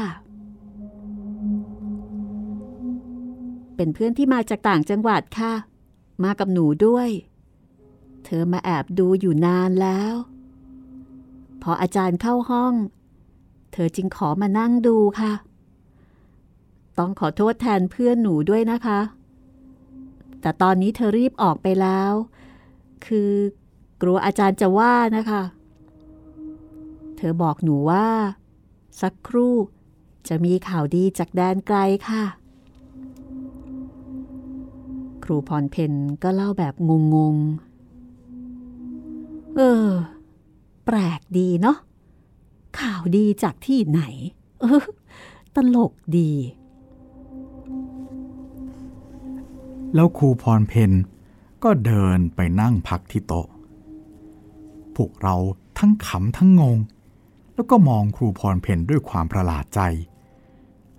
[3.75, 5.53] เป็นเพื่อนที่มาจากต่างจังหวัดค่ะ
[6.23, 7.09] มากับหนูด้วย
[8.25, 10.13] เธอมาแอบดูอยู่นานแล้ว
[11.61, 12.73] พออาจารย์เข้าห้อง
[13.73, 15.33] เธอจึงขอมานั่งดูค่ะ
[16.97, 18.99] ต้องขอโทษแทนเพื่อนหนูด้วยนะคะ
[20.41, 22.11] แต่ตอนนี้เธอรีบออกไปแล้ว
[23.05, 23.31] คือ
[24.01, 25.43] กลัวอาจารย์จะว่านะคะ
[27.17, 28.07] เธอบอกหนูว่า
[29.01, 29.55] สักครู่
[30.27, 31.77] จะมีข่าวดีจากแดนไกล
[32.07, 32.23] ค่ะ
[35.23, 36.73] ครูพรเพนก็เล่าแบบ
[37.13, 39.89] งงๆ เออ
[40.85, 41.77] แปลกดีเนาะ
[42.79, 44.01] ข่าวดีจากที่ไหน
[44.61, 44.83] เออ
[45.55, 46.31] ตลกดี
[49.95, 50.91] แล้วครูพรเพน
[51.63, 53.47] ก็เดินไปนั่งพักที่โต๊ะ
[54.95, 55.35] พวกเรา
[55.77, 56.77] ทั้งขำทั้งงง
[57.53, 59.81] แล้วก็มองครูพรเพนด้วยความประหลาดใจ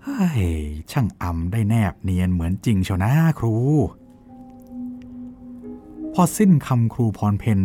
[0.03, 0.43] เฮ้ย
[0.91, 3.55] ช่างอำได้แนบเนียนเหมือนจริงเชียวนะครู
[6.13, 7.59] พอสิ้นคำครูพรเพน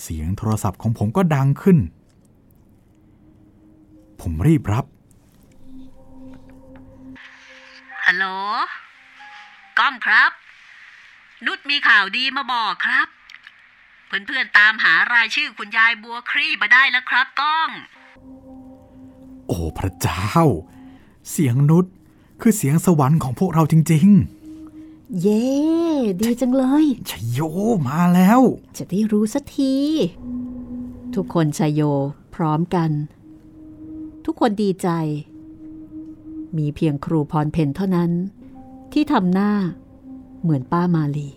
[0.00, 1.78] เสียงโทรศัพท์ของผมก็ดังขึ้น
[4.20, 4.84] ผมรีบรับ
[8.04, 8.26] ฮัลโหล
[9.78, 10.30] ก้องครับ
[11.46, 13.06] นุชมีข่าวดีมาบอกครับ
[14.06, 17.70] เพื่อนๆตามหารายชื่อคุณยายบัวครี่มาได้แล้วครับก้อง
[19.46, 20.30] โอ้พระเจ้า
[21.30, 21.86] เสียงนุช
[22.40, 24.08] คือเสียงสวรรค์ของพวกเราจริง
[25.22, 25.44] เย้
[26.20, 27.40] ดีจังเลยๆชัยโย
[27.88, 28.40] มาแล้ว
[28.76, 29.74] จะได้รู้สักที
[31.14, 31.82] ทุกคนชยโย
[32.34, 32.90] พร้อมกัน
[34.24, 34.88] ทุกคนดีใจ
[36.56, 38.10] มีเพียงครูพรเพนเท่านั้น
[38.92, 39.52] ที่ทำหน้า
[40.42, 41.28] เหมือนป้ามาลี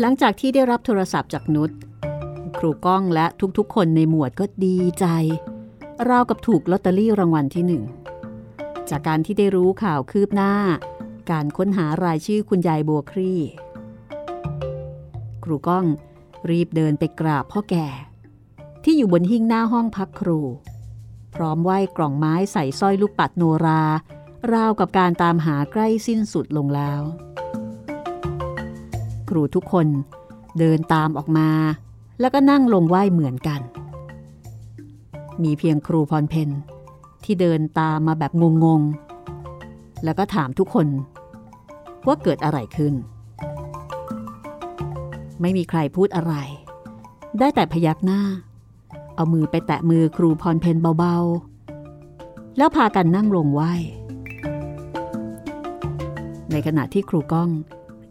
[0.00, 1.70] หลังจากที่ได้รับโทรศัพท์จากนุช
[2.58, 3.26] ครูก้องและ
[3.58, 5.06] ทุกๆ คนในหมวดก็ดีใจ
[6.08, 7.82] ราวกับถูกลอตเตอรี่รางวัลที่หนึ่ง
[8.90, 10.52] จากการที่ได้รู้ข่าวคืบหน้า
[11.30, 13.40] การค้นหารายชื่อคุณยายบัวครี่
[15.44, 15.86] ครูก้อง
[16.50, 17.88] รีบเดินไปกราบพ่อแก่
[18.84, 20.40] ที่อยู่บนหิ้งหน้าห้องพักครู
[21.34, 23.82] พร้อมไหว้กล่องไม้ใส่สร้อยลูกปัดโนรา
[24.52, 27.00] ราวกับการตามหาใกล้สิ้นสุดลงแล้ว
[29.28, 29.86] ครูทุกคน
[30.58, 31.50] เดินตามออกมา
[32.20, 33.60] แล้วก็นั่งลงไหว้เหมือนกัน
[35.42, 36.50] มีเพียงครูพรเพน
[37.24, 38.32] ที่เดินตามมาแบบ
[38.64, 40.86] งงๆ แล้วก็ถามทุกคน
[42.06, 42.94] ว่าเกิดอะไรขึ้น
[45.40, 46.34] ไม่มีใครพูดอะไร
[47.38, 48.22] ได้แต่พยักหน้า
[49.14, 53.62] เอามือไปแตะมือครูพรเพนเบาๆ แล้วพากันนั่งลงไหว
[56.50, 57.50] ในขณะที่ครูก้อง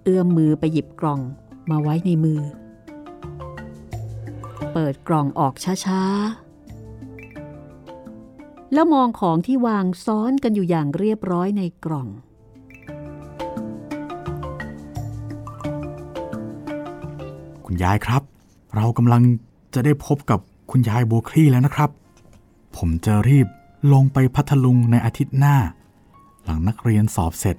[0.04, 1.22] เอื้อมมือไปหยิบกล่อง
[1.70, 2.42] มาไว้ในมือ
[4.74, 5.54] เปิดกล่องออก
[5.86, 12.08] ช้าๆ แล้วมองของที่วางซ้อนกันอยู่อย่างเรียบร้อยในกล่อง
[17.70, 18.24] คุณยายครับ
[18.76, 19.22] เรากำลัง
[19.74, 20.40] จะได้พบกับ
[20.72, 21.90] คุณยายโบคลี่แล้วนะครับ
[22.78, 23.48] ผมจะรีบ
[23.94, 25.56] ลงไปพัทลุงในอาทิตย์หน้า
[26.44, 27.58] หลังนักเรียนสอบเสร็จ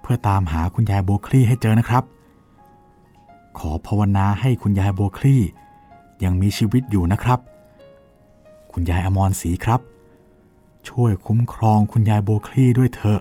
[0.00, 2.04] เพื่อตามหาคุณยายโบคลี่ให้เจอนะครับ
[3.58, 5.42] ขอภาวนาให้คุณยายโบคลี่
[6.24, 7.38] ยังมีชีวิตอยู่นะครับ
[8.72, 9.80] คุณยายอมรศรีครับ
[10.88, 13.20] ช่วยคุ้มครองคุณยายโบคลี่ด้วยเถอะ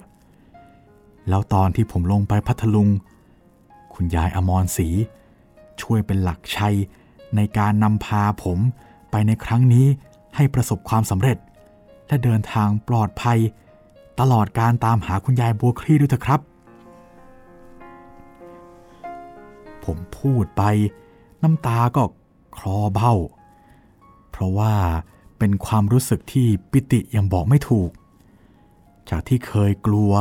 [1.30, 2.89] แล้วตอนที่ผมลงไปพัทลุง
[3.93, 4.88] คุณยายอมรศรี
[5.82, 6.76] ช่วยเป็นหลักชัย
[7.36, 8.60] ในการนำพาผม
[9.12, 9.88] ไปในครั้งนี้
[10.36, 11.38] ให้ประสบความสำเร็จ
[12.08, 13.40] และเดินทางปลอดภัย
[14.20, 16.42] ตลอดการตามหาคุณยายบัวคลี่ด้วยเถอะครับ
[19.86, 20.64] ผมพูดไป
[21.44, 22.04] น้ำตาก็
[22.58, 23.14] คลอเบ้า
[24.32, 24.74] เพราะว่า
[25.38, 27.90] เป็นความรู้สึกที่ปิติยังบอกไม่ถูก
[29.10, 30.12] จากที่เคยกลัว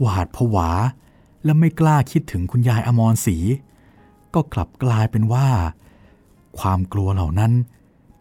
[0.00, 0.70] หวาดผวา
[1.44, 3.36] และไม่กล้าคิดถึงคุณยายอมรศรี
[4.34, 5.48] ก็กลับกลายเป็นว่า
[6.58, 7.52] ความกลัวเหล่านั้น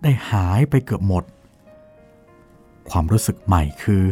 [0.03, 1.23] ได้หายไปเกือบหมด
[2.89, 4.03] ความรู้สึกใหม่คือ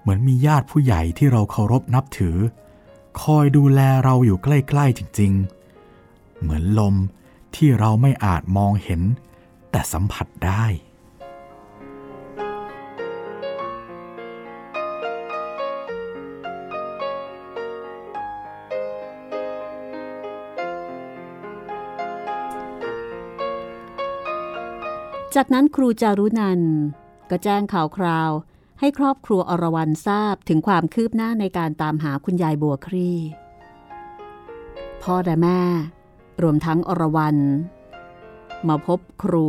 [0.00, 2.36] เหมือนมีญาติผู้ใหญ่ที่เราเคารพนับถือ
[3.22, 5.32] คอยดูแลเราอยู่ใกล้ ๆ จริง
[5.86, 6.94] ๆ เหมือนลม
[7.56, 9.02] ที่เราไม่อาจมองเห็น
[9.70, 10.64] แต่สัมผัสได้
[25.34, 26.60] จากนั้นครูจารุนัน
[27.30, 28.30] ก็แจ้งข่าวคราว
[28.80, 33.10] ให้ครอบครัวอรวรันทราบถึงความคืบหน้าในการตามหาคุณยายบัวครี
[35.02, 35.60] พ่อและแม่
[36.42, 37.36] รวมทั้งอรวรัน
[38.68, 39.46] มาพบครู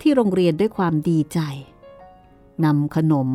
[0.00, 1.38] ที่โรงเรียนด้วยความดีใจ
[2.64, 3.28] นำขนม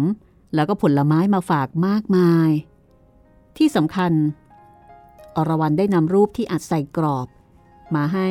[0.55, 2.49] แล้วก็ผลไม้มาฝากมากมาย
[3.57, 4.11] ที่สำคัญ
[5.37, 7.27] อรวรันได้นำรูปที่อัดใส่กรอบ
[7.95, 8.29] มาให้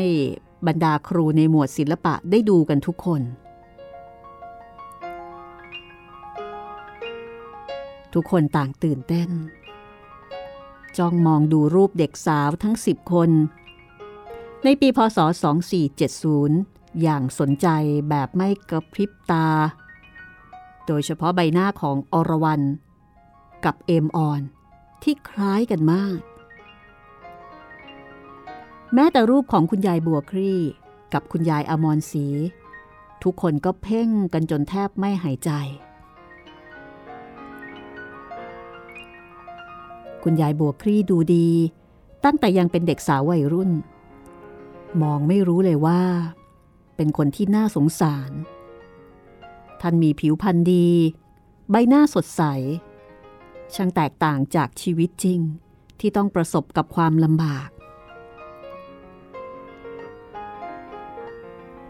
[0.67, 3.23] บรรดาครูในหมวดศิลปะได้ดูกันทุกคน
[8.15, 9.31] ทุกคนต่างตื่นเต้น
[10.99, 13.31] จ้องมองดูรูปเด็กสาวทั้งสิบคน
[14.65, 15.19] ในปีพศ
[16.31, 17.69] 2470 อย่างสนใจ
[18.09, 19.49] แบบไม่กระพริบตา
[20.87, 22.63] โดยเฉพาะใบหน้าของอรวรัน
[23.65, 24.41] กับเอมออน
[25.03, 26.19] ที่คล้ายกันมาก
[28.95, 30.61] แม้แต่รูปของคุณยายบัวครี่
[31.13, 32.27] กับคุณยายอมรศรี
[33.23, 35.51] ทุกคนก็เพ่งกันจนแทบไม่หายใจ
[40.23, 41.49] คุณยายบัวครี่ดูดี
[42.25, 43.71] ตั้งแต่ยังเป็นเด็กสาววัยรุ่น
[45.03, 46.03] มองไม่รู้เลยว่า
[46.97, 48.31] เป็นคนที่น่าสงสาร
[49.81, 50.89] ท่านมีผิวพรรณดี
[51.71, 52.43] ใบหน้าสดใส
[53.75, 55.41] ช่างแตกต่างจากชีวิตจริง
[56.01, 57.69] ที่ต้องประสบกับความลำบาก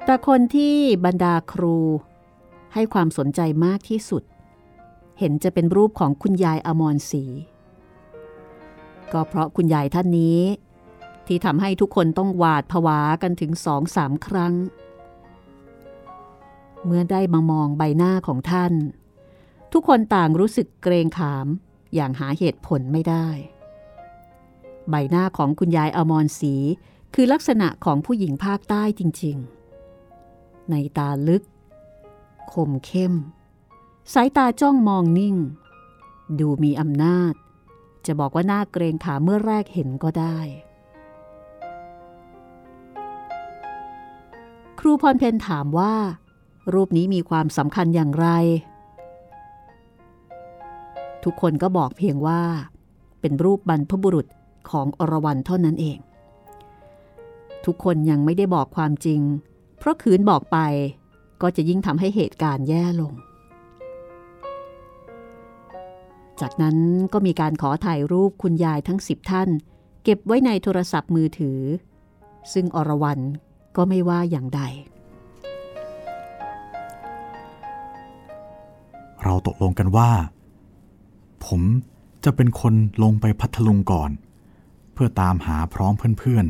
[0.05, 1.77] แต่คนที่บรรดาครู
[2.75, 4.23] ให้ความสนใจมากที่สุด
[5.19, 7.25] เห็นจะเป็นรูปของคุณยายอมรศรี
[9.13, 10.41] ก็เพราะคุณยายท่านนี้
[11.27, 14.55] ที่ทำให้ทุกคนต้องหวาดผวากันถึงสองสามครั้ง
[16.85, 18.73] เมื่อได้มามองใบหน้าของท่าน
[19.73, 21.47] ทุกคนต่างรู้สึกเกรงขาม
[21.95, 23.29] อย่างหาเหตุผลไม่ได้
[24.91, 26.55] ใบหน้าของคุณยายอมรศรี
[27.15, 29.37] คือลักษณะของผู้หญิงภาคใต้จริง
[30.05, 31.43] ๆ ในตาลึก
[32.53, 33.15] คมเข้ม
[34.13, 35.37] สายตาจ้องมองนิ่ง
[36.39, 37.35] ดูมีอำนาจ
[38.07, 40.39] จะบอกว่าน่าเกรงขามเมื่อแรกเห็นก็ได้
[44.79, 45.95] ครูพรเพนถามว่า
[46.75, 48.29] รูปนี้มีความสำคัญอย่างไร
[51.25, 52.43] ทุกคนก็บอกเพียงว่า
[53.21, 54.27] เป็นรูปบรรพบุรุษ
[54.71, 55.99] ของอรวรันเท่านั้นเอง
[57.65, 59.21] ทุกคนยังไม่ได้บอกความจริง
[59.79, 60.59] เพราะคืนบอกไป
[61.43, 63.13] ก็จะยิ่งทำให้เหตุการณ์แย่ลง
[66.41, 66.77] จากนั้น
[67.13, 69.49] ก็มีการขอถ่ายรูปคุณยายทั้งสิบท่าน
[70.05, 71.61] เก็บไว้ในโทรศัพท์มือถือ
[72.53, 73.21] ซึ่งอรวรัน
[73.77, 74.63] ก็ไม่ว่าอย่างใด
[79.25, 80.11] เราตกลงกันว่า
[81.47, 81.61] ผม
[82.25, 84.11] จะเป็นคนลงไปพัทลุงก่อน
[84.93, 86.47] เพื่อตามหาพร้อมเพื่อน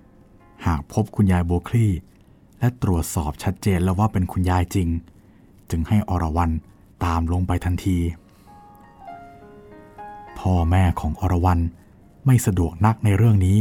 [0.00, 1.86] ๆ หากพบคุณยายโบคลี
[2.58, 4.88] และตรวจสอบชัดเจนแล้วว่าเป็นคุณยายจริง
[5.70, 6.50] จึงให้อรวรัน
[7.04, 7.98] ตามลงไปทันที
[10.42, 11.60] พ่อแม่ของอรวรัน
[12.26, 13.58] ไม่สะดวกนักในเรื่องนี้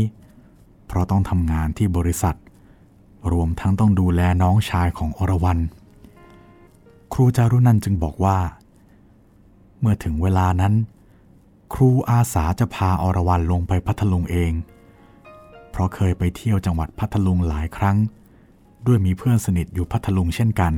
[0.88, 2.36] เพราะต้องทำงานที่บริษัท
[3.32, 5.60] รวมทั้งต้องดูแลน้องชายของอรวรัน
[7.14, 8.38] ครูจารุนันจึงบอกว่า
[9.80, 10.74] เมื่อถึงเวลานั้น
[11.74, 14.52] ครูอาสาจะพาอรวรันลงไปพัทลุงเอง
[15.72, 17.98] เพราะเคยไปเที่ยวจังหวัดพัทลุงหลายครั้ง
[18.88, 20.74] ด้วยมีเพื่อนสนิทอยู่พัทลุงเช่นกัน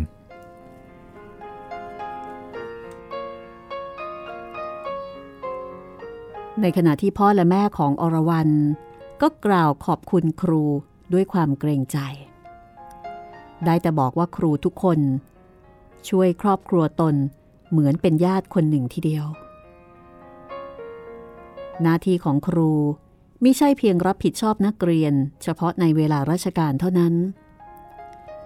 [6.61, 8.49] ในขณะที่พ่อและแม่ของอรวรัน
[9.21, 10.63] ก็กล่าวขอบคุณครู
[11.13, 11.97] ด้วยความเกรงใจ
[13.65, 14.99] ได้แต่บอกว่าครูทุกคน
[16.09, 17.15] ช่วยครอบครัวตน
[17.71, 19.25] เหมือนเป็นญาติคนหนึ่งทีเดียว
[21.81, 22.71] หน้าที่ของครู
[23.41, 25.13] ไม่ใช่เพียงรับผิดชอบนักเรียน
[25.43, 27.13] เฉพาะในเวลาราชการเท่านั้น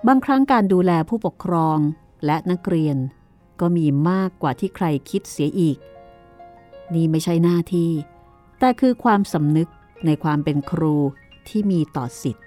[0.08, 1.78] บางครั้งการดูแลผู้ปกครอง
[2.26, 2.98] และนักเรียน
[3.60, 5.78] ก็มีมากกว่าที่ใครคิดเสียอีก
[6.94, 7.92] นี่ไม่ใช่หน้าที่
[8.60, 9.70] แต่คือความสำนึก
[10.06, 10.96] ในความเป็นครู
[11.48, 12.46] ที่มีต่อสิทธิ์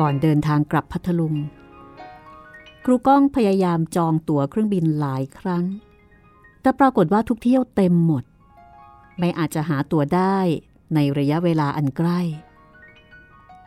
[0.00, 1.34] ก่อนเดินทางกลับพัทลุง
[2.84, 5.64] ครูก้องพยายามจองตั๋วเครื่องบินหลายครั้ง
[6.62, 8.24] แต่ปรากฏว่าทุกเที่ยวเต็มหมด
[9.18, 10.38] ไม่อาจจะหาตั๋วได้
[10.94, 12.20] ในระยะเวลาอันใกล้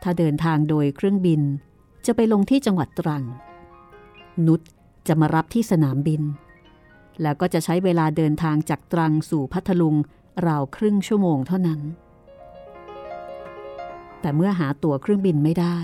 [0.02, 1.42] ถ้าเดินทางโดยเครื่องบิน
[2.06, 3.24] จะไปลงที่จังหวัดตรัง
[4.48, 4.62] นุช
[5.08, 6.22] จะมารับที่สนามบิน
[7.22, 9.96] แล้วก็จะใช้เวลาเดินทางจากตรังสู่พัทลุง
[10.48, 11.82] ราวครึ่งชั่วโมงเท่านั้น
[14.22, 15.78] แต่เมื่อหาตั๋วเครื่องบินไม่ได้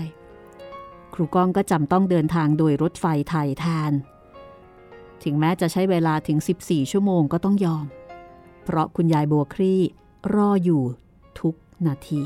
[1.14, 3.92] ครูก้องก็จำต้องเดินทางโดยรถไฟไทยแทน
[5.22, 7.86] ถึงแม้จะใช้เวลาถึง 14 ชั่วโมงก็ต้องยอม
[8.64, 9.80] เพราะคุณยายบัวครี่
[10.34, 10.82] รออยู่
[11.40, 11.54] ทุก
[11.86, 12.24] นาที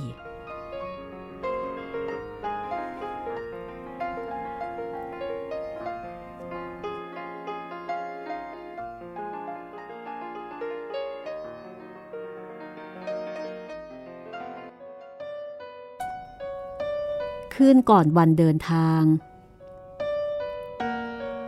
[17.65, 19.03] คืนก่อนวันเดินทาง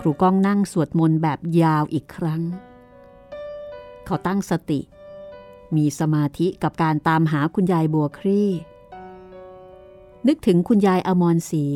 [0.00, 2.42] ครูก้องนั่งสวดมนต์แบบยาวอีกครั้ง
[4.04, 4.80] เขาตั้งสติ
[5.76, 8.50] มีสมาธิกับการตามหาคุณยายบัวครี่
[10.26, 11.66] นึกถึงคุณยายอมรศรี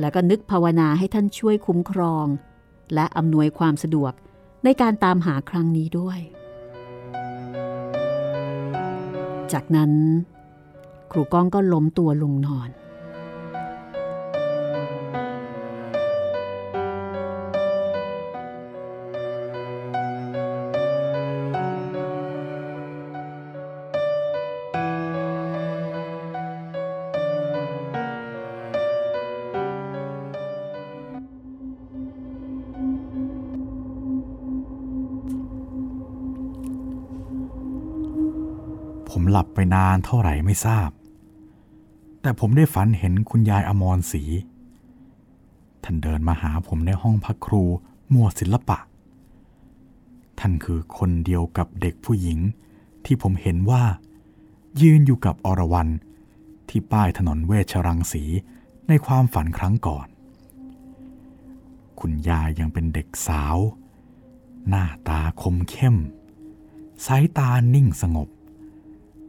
[0.00, 2.26] แล้วก็นึกภาวนาให้ท่านช่วยคุ้มครอง
[2.94, 4.12] และอำนวยความสะดวก
[4.64, 6.18] ในการตามหาครั้งนี้ด้วย
[9.52, 9.92] จากนั้น
[11.12, 12.70] ครูก้องก็ล้มตัวลงนอน
[39.18, 40.90] ผมหลับไปนานเท่าไหร่ไม่ทราบ
[42.20, 44.22] แต่ผมได้ฝันเห็นคุณยายอมรศรี
[45.84, 47.62] ท่านเดินมาหาผมในห้องพักครู
[48.12, 48.78] มัวศิลปะ
[50.38, 52.38] ท่านคือคนเดียวกับเด็กผู้หญิง
[53.04, 53.84] ที่ผมเห็นว่า
[54.80, 55.88] ยืนอยู่กับอรวรัน
[56.68, 58.24] ที่ป้ายถนนเวชรังสี
[58.88, 60.06] ในความฝันครั้งก่อน
[62.00, 63.56] คุณยายยังเป็นเด็กสาว
[64.68, 65.96] หน้าตาคมเข้ม
[67.06, 68.28] สายตานิ่งสงบ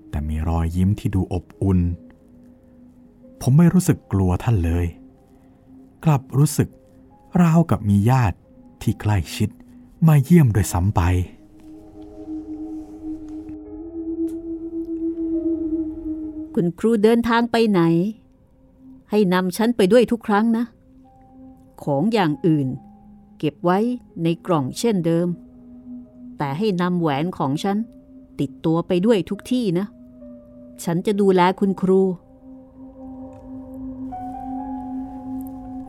[0.10, 1.80] แต่มีรอยยิ้มที่ดูอบอุ่น
[3.42, 4.86] ผมไม่รู้สึกกลัวท่านเลย
[6.06, 6.70] กลับรู้สึก
[7.42, 8.38] ราวกับมีญาติ
[8.82, 9.50] ที่ใกล้ชิด
[10.08, 11.02] มาเยี่ยมโดยซ้ำไป
[16.54, 17.82] คุณครูเดินทางไปไหน
[19.10, 20.66] ให้นำฉันไปด้วยทุกครั้งนะ
[21.84, 22.68] ของอย่างอื่น
[23.38, 23.80] เก็บไว้
[24.24, 25.28] ในกล่องเช่นเดิม
[26.38, 27.78] แต่ให้นำแหวนของฉัน
[28.40, 29.86] ติดตัวไปด้วยทุกที่นะ
[30.84, 32.02] ฉันจะดูแลคุณครู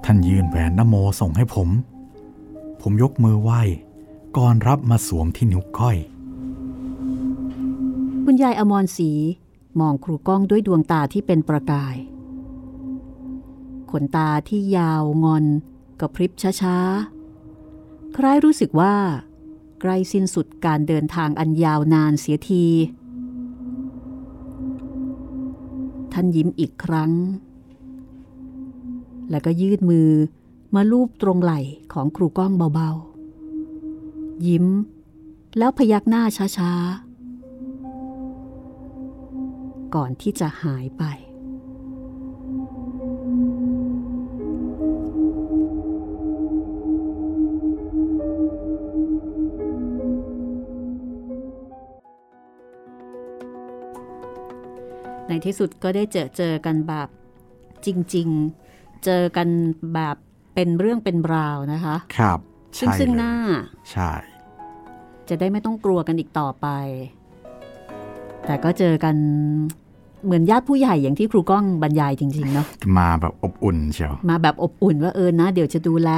[0.04, 1.68] ท่านยืนแหวนนโมส่งให้ผม
[2.80, 3.62] ผมยกมือไหว้
[4.36, 5.96] ก่อนรับมาสวมที่นิ้วก้อย
[8.24, 9.10] คุณยายอมรศรี
[9.80, 11.96] มองครูก้องด้วยดวงตาที่เป็นประกาย
[13.90, 15.44] ขนตาที่ยาวงอน
[16.00, 16.32] กระพริบ
[16.62, 18.94] ช้าๆ คล้ายรู้สึกว่า
[19.80, 22.64] ใกล้สิ้นสุดการเดินทางอันยาวนานเสียที
[26.20, 27.12] ท่านยิ้มอีกครั้ง
[29.30, 30.10] แล้วก็ยืดมือ
[30.74, 31.60] มาลูบตรงไหล่
[31.92, 34.66] ของครูก้องเบาๆ ยิ้ม
[35.58, 41.02] แล้วพยักหน้าช้าๆ ก่อนที่จะหายไป
[55.46, 57.08] ที่สุดก็ได้เจอเจอกันแบบ
[57.86, 58.28] จริง
[58.66, 59.48] ๆ เจอกัน
[59.94, 60.16] แบบ
[60.54, 62.38] เป็นเรื่องเป็นราวนะคะ ครับ
[62.78, 63.34] ซึ่งใช่ซึ่งเลยหน้า
[63.92, 64.10] ใช่
[65.28, 66.66] จะได้ไม่ต้องกลัวกันอีกต่อไป
[68.46, 69.16] แต่ก็เจอกัน
[70.24, 72.66] เหมือนญาติผู้ใหญ่อย่างที่ครูก้องบรรยายจริง ๆ เนาะ
[72.98, 76.10] มาแบบอบอุ่นเชียว มาแบบอบอุ่นว่าเออนะ เดี๋ยวจะดูแล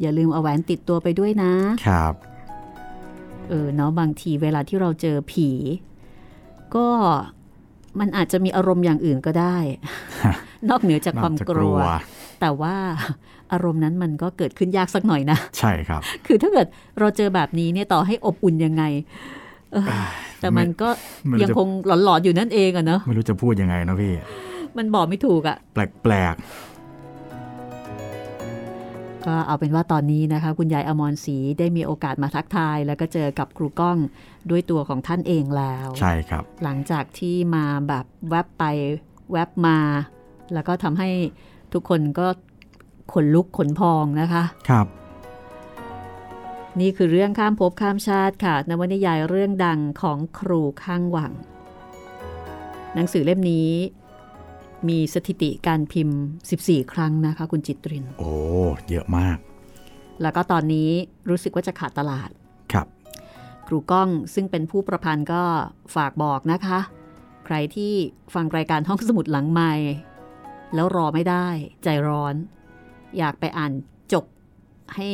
[0.00, 1.52] อย่าลืมเอาแหวนติดตัวไปด้วยนะ
[1.86, 2.14] ครับ
[3.48, 5.48] เออเนาะบางทีเวลาที่เราเจอผี
[6.74, 6.86] ก็
[7.98, 9.56] มันอาจจะมีอารมณ์อย่างอื่นก็ได้
[10.70, 11.78] นอกเหนือจากความน่จะกลัว
[12.40, 12.74] แต่ว่า
[13.52, 16.66] อารมณ์นั้นมันก็เกิดขึ้นยากสักหน่อยนะ ใช่ครับ คือถ้าเกิด
[16.98, 18.82] เราเจอแบบนี้เนี่ยต่อให้อบอุ่นยังไง
[19.72, 19.86] เออ
[20.40, 20.88] แต่มันก็
[21.28, 24.14] ไม่รู้ยังจะคงหลอนๆอยู่นั่นเองอะเนาะไม่รู้จะพูดยังไงนะพี่
[24.76, 26.34] มันบอกไม่ถูกอะแปลก
[29.26, 33.96] ก็เอาเป็นว่าตอนนี้นะคะ คุณยายอมรศรีได้มีโอกาสมาทักทาย แล้วก็เจอกับครูก้อง
[34.50, 38.64] ด้วยตัวของท่านเองแล้วๆใช่ครับ หลังจากที่มาแบบแวบไป
[39.32, 39.78] แวบมา
[40.54, 41.10] แล้วก็ทำให้
[41.72, 42.26] ทุกคนก็
[43.12, 44.86] ขนลุกขนพองนะคะครับ
[46.80, 51.32] นี่คือเรื่องข้ามภพข้ามชาติค่ะนวนิยายเรื่องดังของครูข้างหวัง
[52.94, 53.70] หนังสือเล่มนี้
[54.88, 56.18] มีสถิติการพิมพ์
[56.56, 58.32] 14 ครั้งนะคะ คุณจิตริน โอ้
[58.90, 59.38] เยอะมาก
[60.22, 60.90] แล้วก็ตอนนี้
[61.28, 62.39] รู้สึกว่าจะขาดตลาดค
[63.72, 65.42] รับครูก้องซึ่งเป็นผู้ประพันธ์ก็
[65.94, 66.78] ฝากบอกนะคะ
[67.46, 67.92] ใครที่
[68.34, 69.72] ฟังรายการห้องสมุดหลังใหม่
[70.74, 71.46] แล้วรอไม่ได้
[71.84, 72.34] ใจร้อน
[73.18, 73.72] อยากไปอ่าน
[74.12, 74.24] จบ
[74.94, 75.08] ให้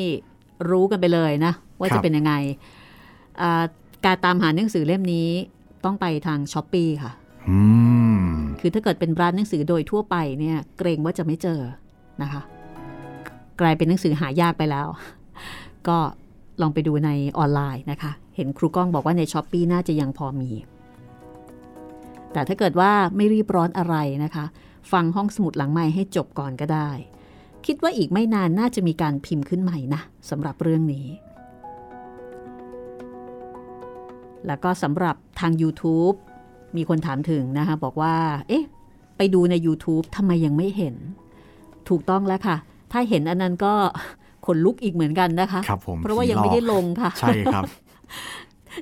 [0.71, 2.33] รู้กันไปเลยนะ ว่าครัจะบเป็นยังไง
[3.41, 3.65] อ่า
[4.05, 5.29] การตามหาหนังสือเล่มนี้
[5.85, 7.13] ต้องไปทางช้อปปีค่ะ
[7.49, 7.59] อื
[8.19, 8.23] ม
[8.61, 11.61] คือถ้าเกิดเป็นร้านหนังสือโดยทั่วไปเนี่ยเกรงว่าจะไม่เจอ
[12.23, 12.43] นะคะ
[13.61, 14.87] กลายเป็นหนังสือหายากไปแล้ว
[15.89, 15.99] ก็
[16.61, 20.51] ลองไปดูในออนไลน์นะคะ เห็นครูก้องบอกว่าในช้อปปีน่าจะยังพอมี
[22.33, 24.45] แต่ถ้าเกิดว่าไม่รีบร้อนอะไรนะคะ
[24.93, 26.91] ฟังห้องสมุดหลังใหม่ให้จบก่อนก็ได้
[27.67, 31.07] คิดว่าอีกไม่นานน่าจะมีการพิมพ์ขึ้นใหม่นะสำหรับเรื่องนี้
[34.47, 36.17] แล้วก็สำหรับทาง YouTube
[36.77, 38.15] มีคนถามถึงนะคะบอกว่า
[38.49, 38.65] เอ๊ะ
[39.17, 40.97] ไปดูใน YouTube ทำไมยังไม่เห็น
[41.89, 42.57] ถูกต้องแล้วค่ะ
[42.93, 43.73] ถ้าเห็นอันนั้นก็
[44.47, 47.65] ขนลุกอีกเหมือนกันนะคะครับผมเพราะว่ายังไม่ได้ลงค่ะ ใช่ครับ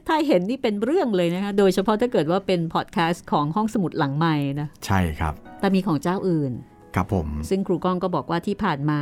[0.07, 6.53] ถ้าเห็นนี่เป็นเรื่องเลยนะคะ โดยเฉพาะถ้าเกิดว่าเป็นพอดแคสต์ของห้องสมุดหลังใหม่นะ ใช่ครับ แต่มีของเจ้าอื่น
[6.95, 9.01] ครับผม ซึ่งครูก้องก็บอกว่าที่ผ่านมา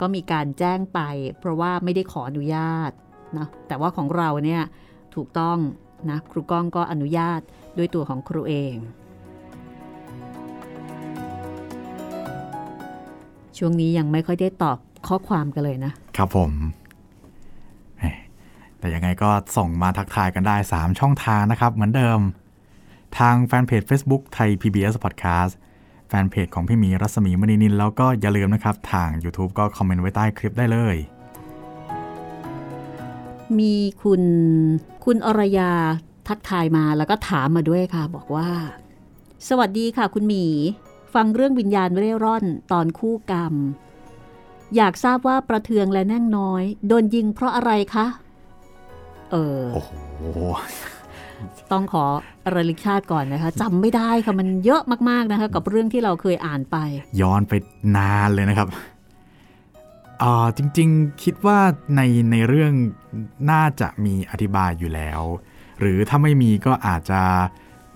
[0.00, 1.00] ก็มีการแจ้งไป
[1.38, 2.90] เพราะว่าไม่ได้ขออนุญาต
[3.38, 4.62] นะ แต่ว่าของเราเนี่ย
[5.14, 5.58] ถูกต้อง
[6.10, 7.40] นะครูก้องก็อนุญาต
[7.78, 8.74] ด้วยตัวของครูเอง
[13.58, 16.87] ช่วงนี้ยังไม่ค่อยได้ตอบข้อความกันเลยนะ ครับผมแหม
[18.78, 22.20] แต่ยังไงก็ส่งมาทักทายกันได้ 3 ช่องทางนะครับ เหมือนเดิม
[23.18, 25.52] ทางแฟนเพจ Facebook ไทย PBS Podcast
[26.08, 30.96] แฟนเพจของพี่หมีรัศมีมณีนิน แล้วก็อย่าลืมนะครับ ทาง YouTube ก็คอมเมนต์ไว้ใต้คลิปได้เลย
[33.58, 34.22] มีคุณ
[35.04, 35.72] คุณอรยา
[36.28, 38.48] ทักทายมาแล้วก็ถามมาด้วยค่ะ บอกว่า
[39.48, 40.44] สวัสดีค่ะคุณหมี
[41.14, 43.54] ฟังเรื่องวิญญาณเร่ร่อนตอนคู่กรรม
[44.76, 48.06] อยากทราบว่าประเทืองและแน่งน้อย โดนยิงเพราะอะไรคะ
[49.30, 49.90] เออโอ้โห
[51.72, 52.04] ต้องขอ
[52.54, 56.76] ระลึกชาติก่อนนะคะจำไม่ได้ค่ะมันเยอะมากๆนะคะ กับเรื่องที่เราเคยอ่านไป
[57.20, 57.52] ย้อนไป
[57.96, 58.68] นานเลยนะครับ
[60.22, 61.58] อ่าจริงๆคิดว่า
[61.96, 62.00] ใน
[62.30, 62.72] ในเรื่อง
[63.50, 65.20] น่าจะมีอธิบายอยู่แล้ว
[65.80, 67.20] หรือถ้าไม่มีก็อาจจะ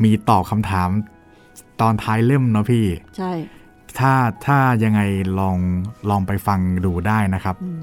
[0.05, 0.89] มีตอบคำถาม
[1.81, 3.33] ตอนท้ายเล่มเนาะพี่ ใช่
[3.99, 4.13] ถ้า
[4.47, 5.01] ถ้ายังไง
[5.41, 5.57] ลอง
[6.11, 7.81] ลองไปฟังดูได้นะครับอืม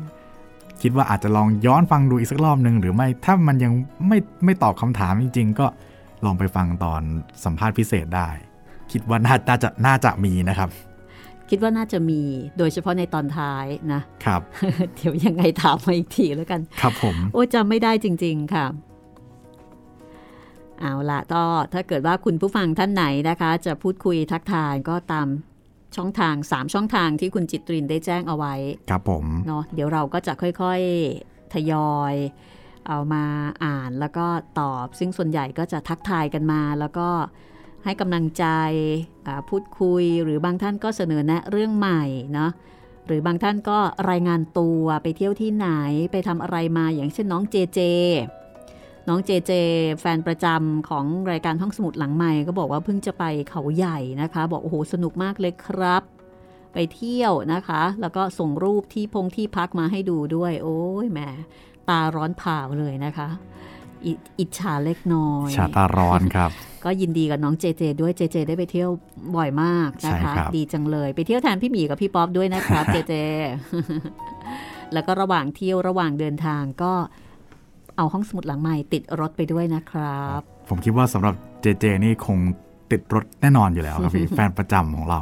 [0.81, 3.73] คิดว่าอาจจะลองย้อนฟังดูอีกสักรอบหนึ่งหรือไม่ถ้ามันยัง
[4.07, 5.65] ไม่ไม่ตอบคำถามจริง ๆ ก็
[6.25, 7.01] ลองไปฟังตอน
[7.43, 8.29] สัมภาษณ์พิเศษได้
[8.91, 10.69] คิดว่าน่าน่าจะน่าจะมีนะครับ
[11.49, 12.21] คิดว่าน่าจะมี
[12.57, 14.41] โดยเฉพาะในตอนท้ายนะครับ
[14.95, 18.65] เดี๋ยวยังไงถามมาอีกทีแล้วกัน ครับผม โอ้จำไม่ได้จริง ๆ ค่ะ
[20.79, 25.27] เอาละก็ถ้าเกิดว่าคุณผู้ฟังท่านไหนนะคะ จะพูดคุยทักทายก็ตาม
[25.95, 28.53] ช่องทาง 3 ช่องทางที่คุณจิตรินได้แจ้งเอาไว้
[28.89, 32.15] ครับผมเนาะเดี๋ยวเราก็จะค่อยๆทยอย
[32.87, 33.25] เอามา
[33.63, 34.25] อ่านแล้วก็
[34.59, 37.09] ตอบ ซึ่งส่วนใหญ่ก็จะทักทายกันมา แล้วก็
[37.85, 38.45] ให้กำลังใจ
[39.27, 42.51] อ่าพูดคุยหรือบางท่านก็เสนอแนะเรื่องใหม่เนาะ
[43.07, 43.77] หรือบางท่านก็
[44.09, 45.69] รายงานตัวไปเที่ยวที่ไหน
[46.11, 47.79] ไปทำอะไรมาอย่างเช่นน้องเจเจ
[49.09, 49.51] น้องเจเจ
[49.99, 56.03] แฟนประจำของรายการห้องสมุดหลังใหม่ก็บอกว่าเพิ่งจะไปเขาใหญ่นะคะ บอกโอ้โหสนุกมากเลยครับ
[56.73, 61.19] ไปเที่ยวนะคะ แล้วก็ส่งรูปที่พงที่พักมาให้ดูด้วย โอ้ยแหม
[61.89, 63.27] ตาร้อนผ่าเลยนะคะ
[64.05, 66.51] อิอิจฉาเล็กน้อยชาตาร้อนครับ
[66.85, 68.89] ก็ยินดีกับน้องเจเจ ด้วยเจเจ ได้ไปเที่ยว
[69.35, 73.13] บ่อยมากนะคะใช่ครับดีจังเลยไปเที่ยวแทนพี่หมีกับพี่ป๊อปด้วยนะครับเจเจ
[74.93, 76.93] แล้วก็ระหว่างเที่ยวระหว่างเดินทางก็
[77.99, 82.37] เอาห้องสมุดหลังใหม่ติดรถไปด้วยนะครับ ผมคิดว่าสำหรับเจเจนี่คง
[82.91, 85.19] ติดรถแน่นอนอยู่แล้วครับพี่แฟนประจำของเรา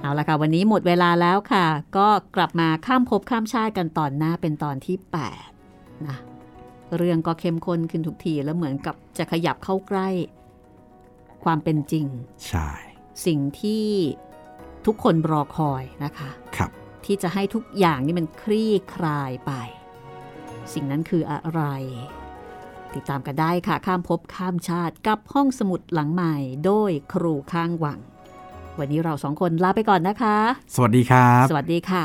[0.00, 4.96] เอาละค่ะ วันนี้หมดเวลาแล้วค่ะ ก็กลับมาข้ามภพข้ามชาติกันตอนหน้าเป็นตอนที่
[5.52, 6.16] 8 นะ
[6.96, 10.08] เรื่องก็เข้มข้นขึ้นทุกทีแล้วเหมือนกับจะขยับเข้าใกล้
[11.44, 12.06] ความเป็นจริง
[12.48, 12.68] ใช่
[13.26, 13.86] สิ่งที่
[14.86, 16.70] ทุกคนรอคอยนะคะ ครับ
[17.04, 19.52] ที่จะให้ทุกอย่างนี่มันคลี่คลายไป
[20.74, 21.62] สิ่งนั้นคืออะไร
[22.94, 26.34] ติดตามกันได้ค่ะข้ามภพข้ามชาติกับห้องสมุดหลังใหม่
[26.64, 27.98] โดยครูข้างวัง
[28.78, 30.36] วันนี้เราสองคนลาไปก่อนนะคะ
[30.74, 32.04] สวัสดีครับ สวัสดีค่ะ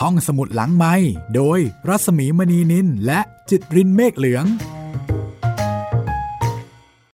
[0.00, 0.94] ห้องสมุดหลังไม้
[1.34, 3.20] โดยรัสมีมณีนินและ
[3.50, 4.46] จิตรินเมฆเหลือง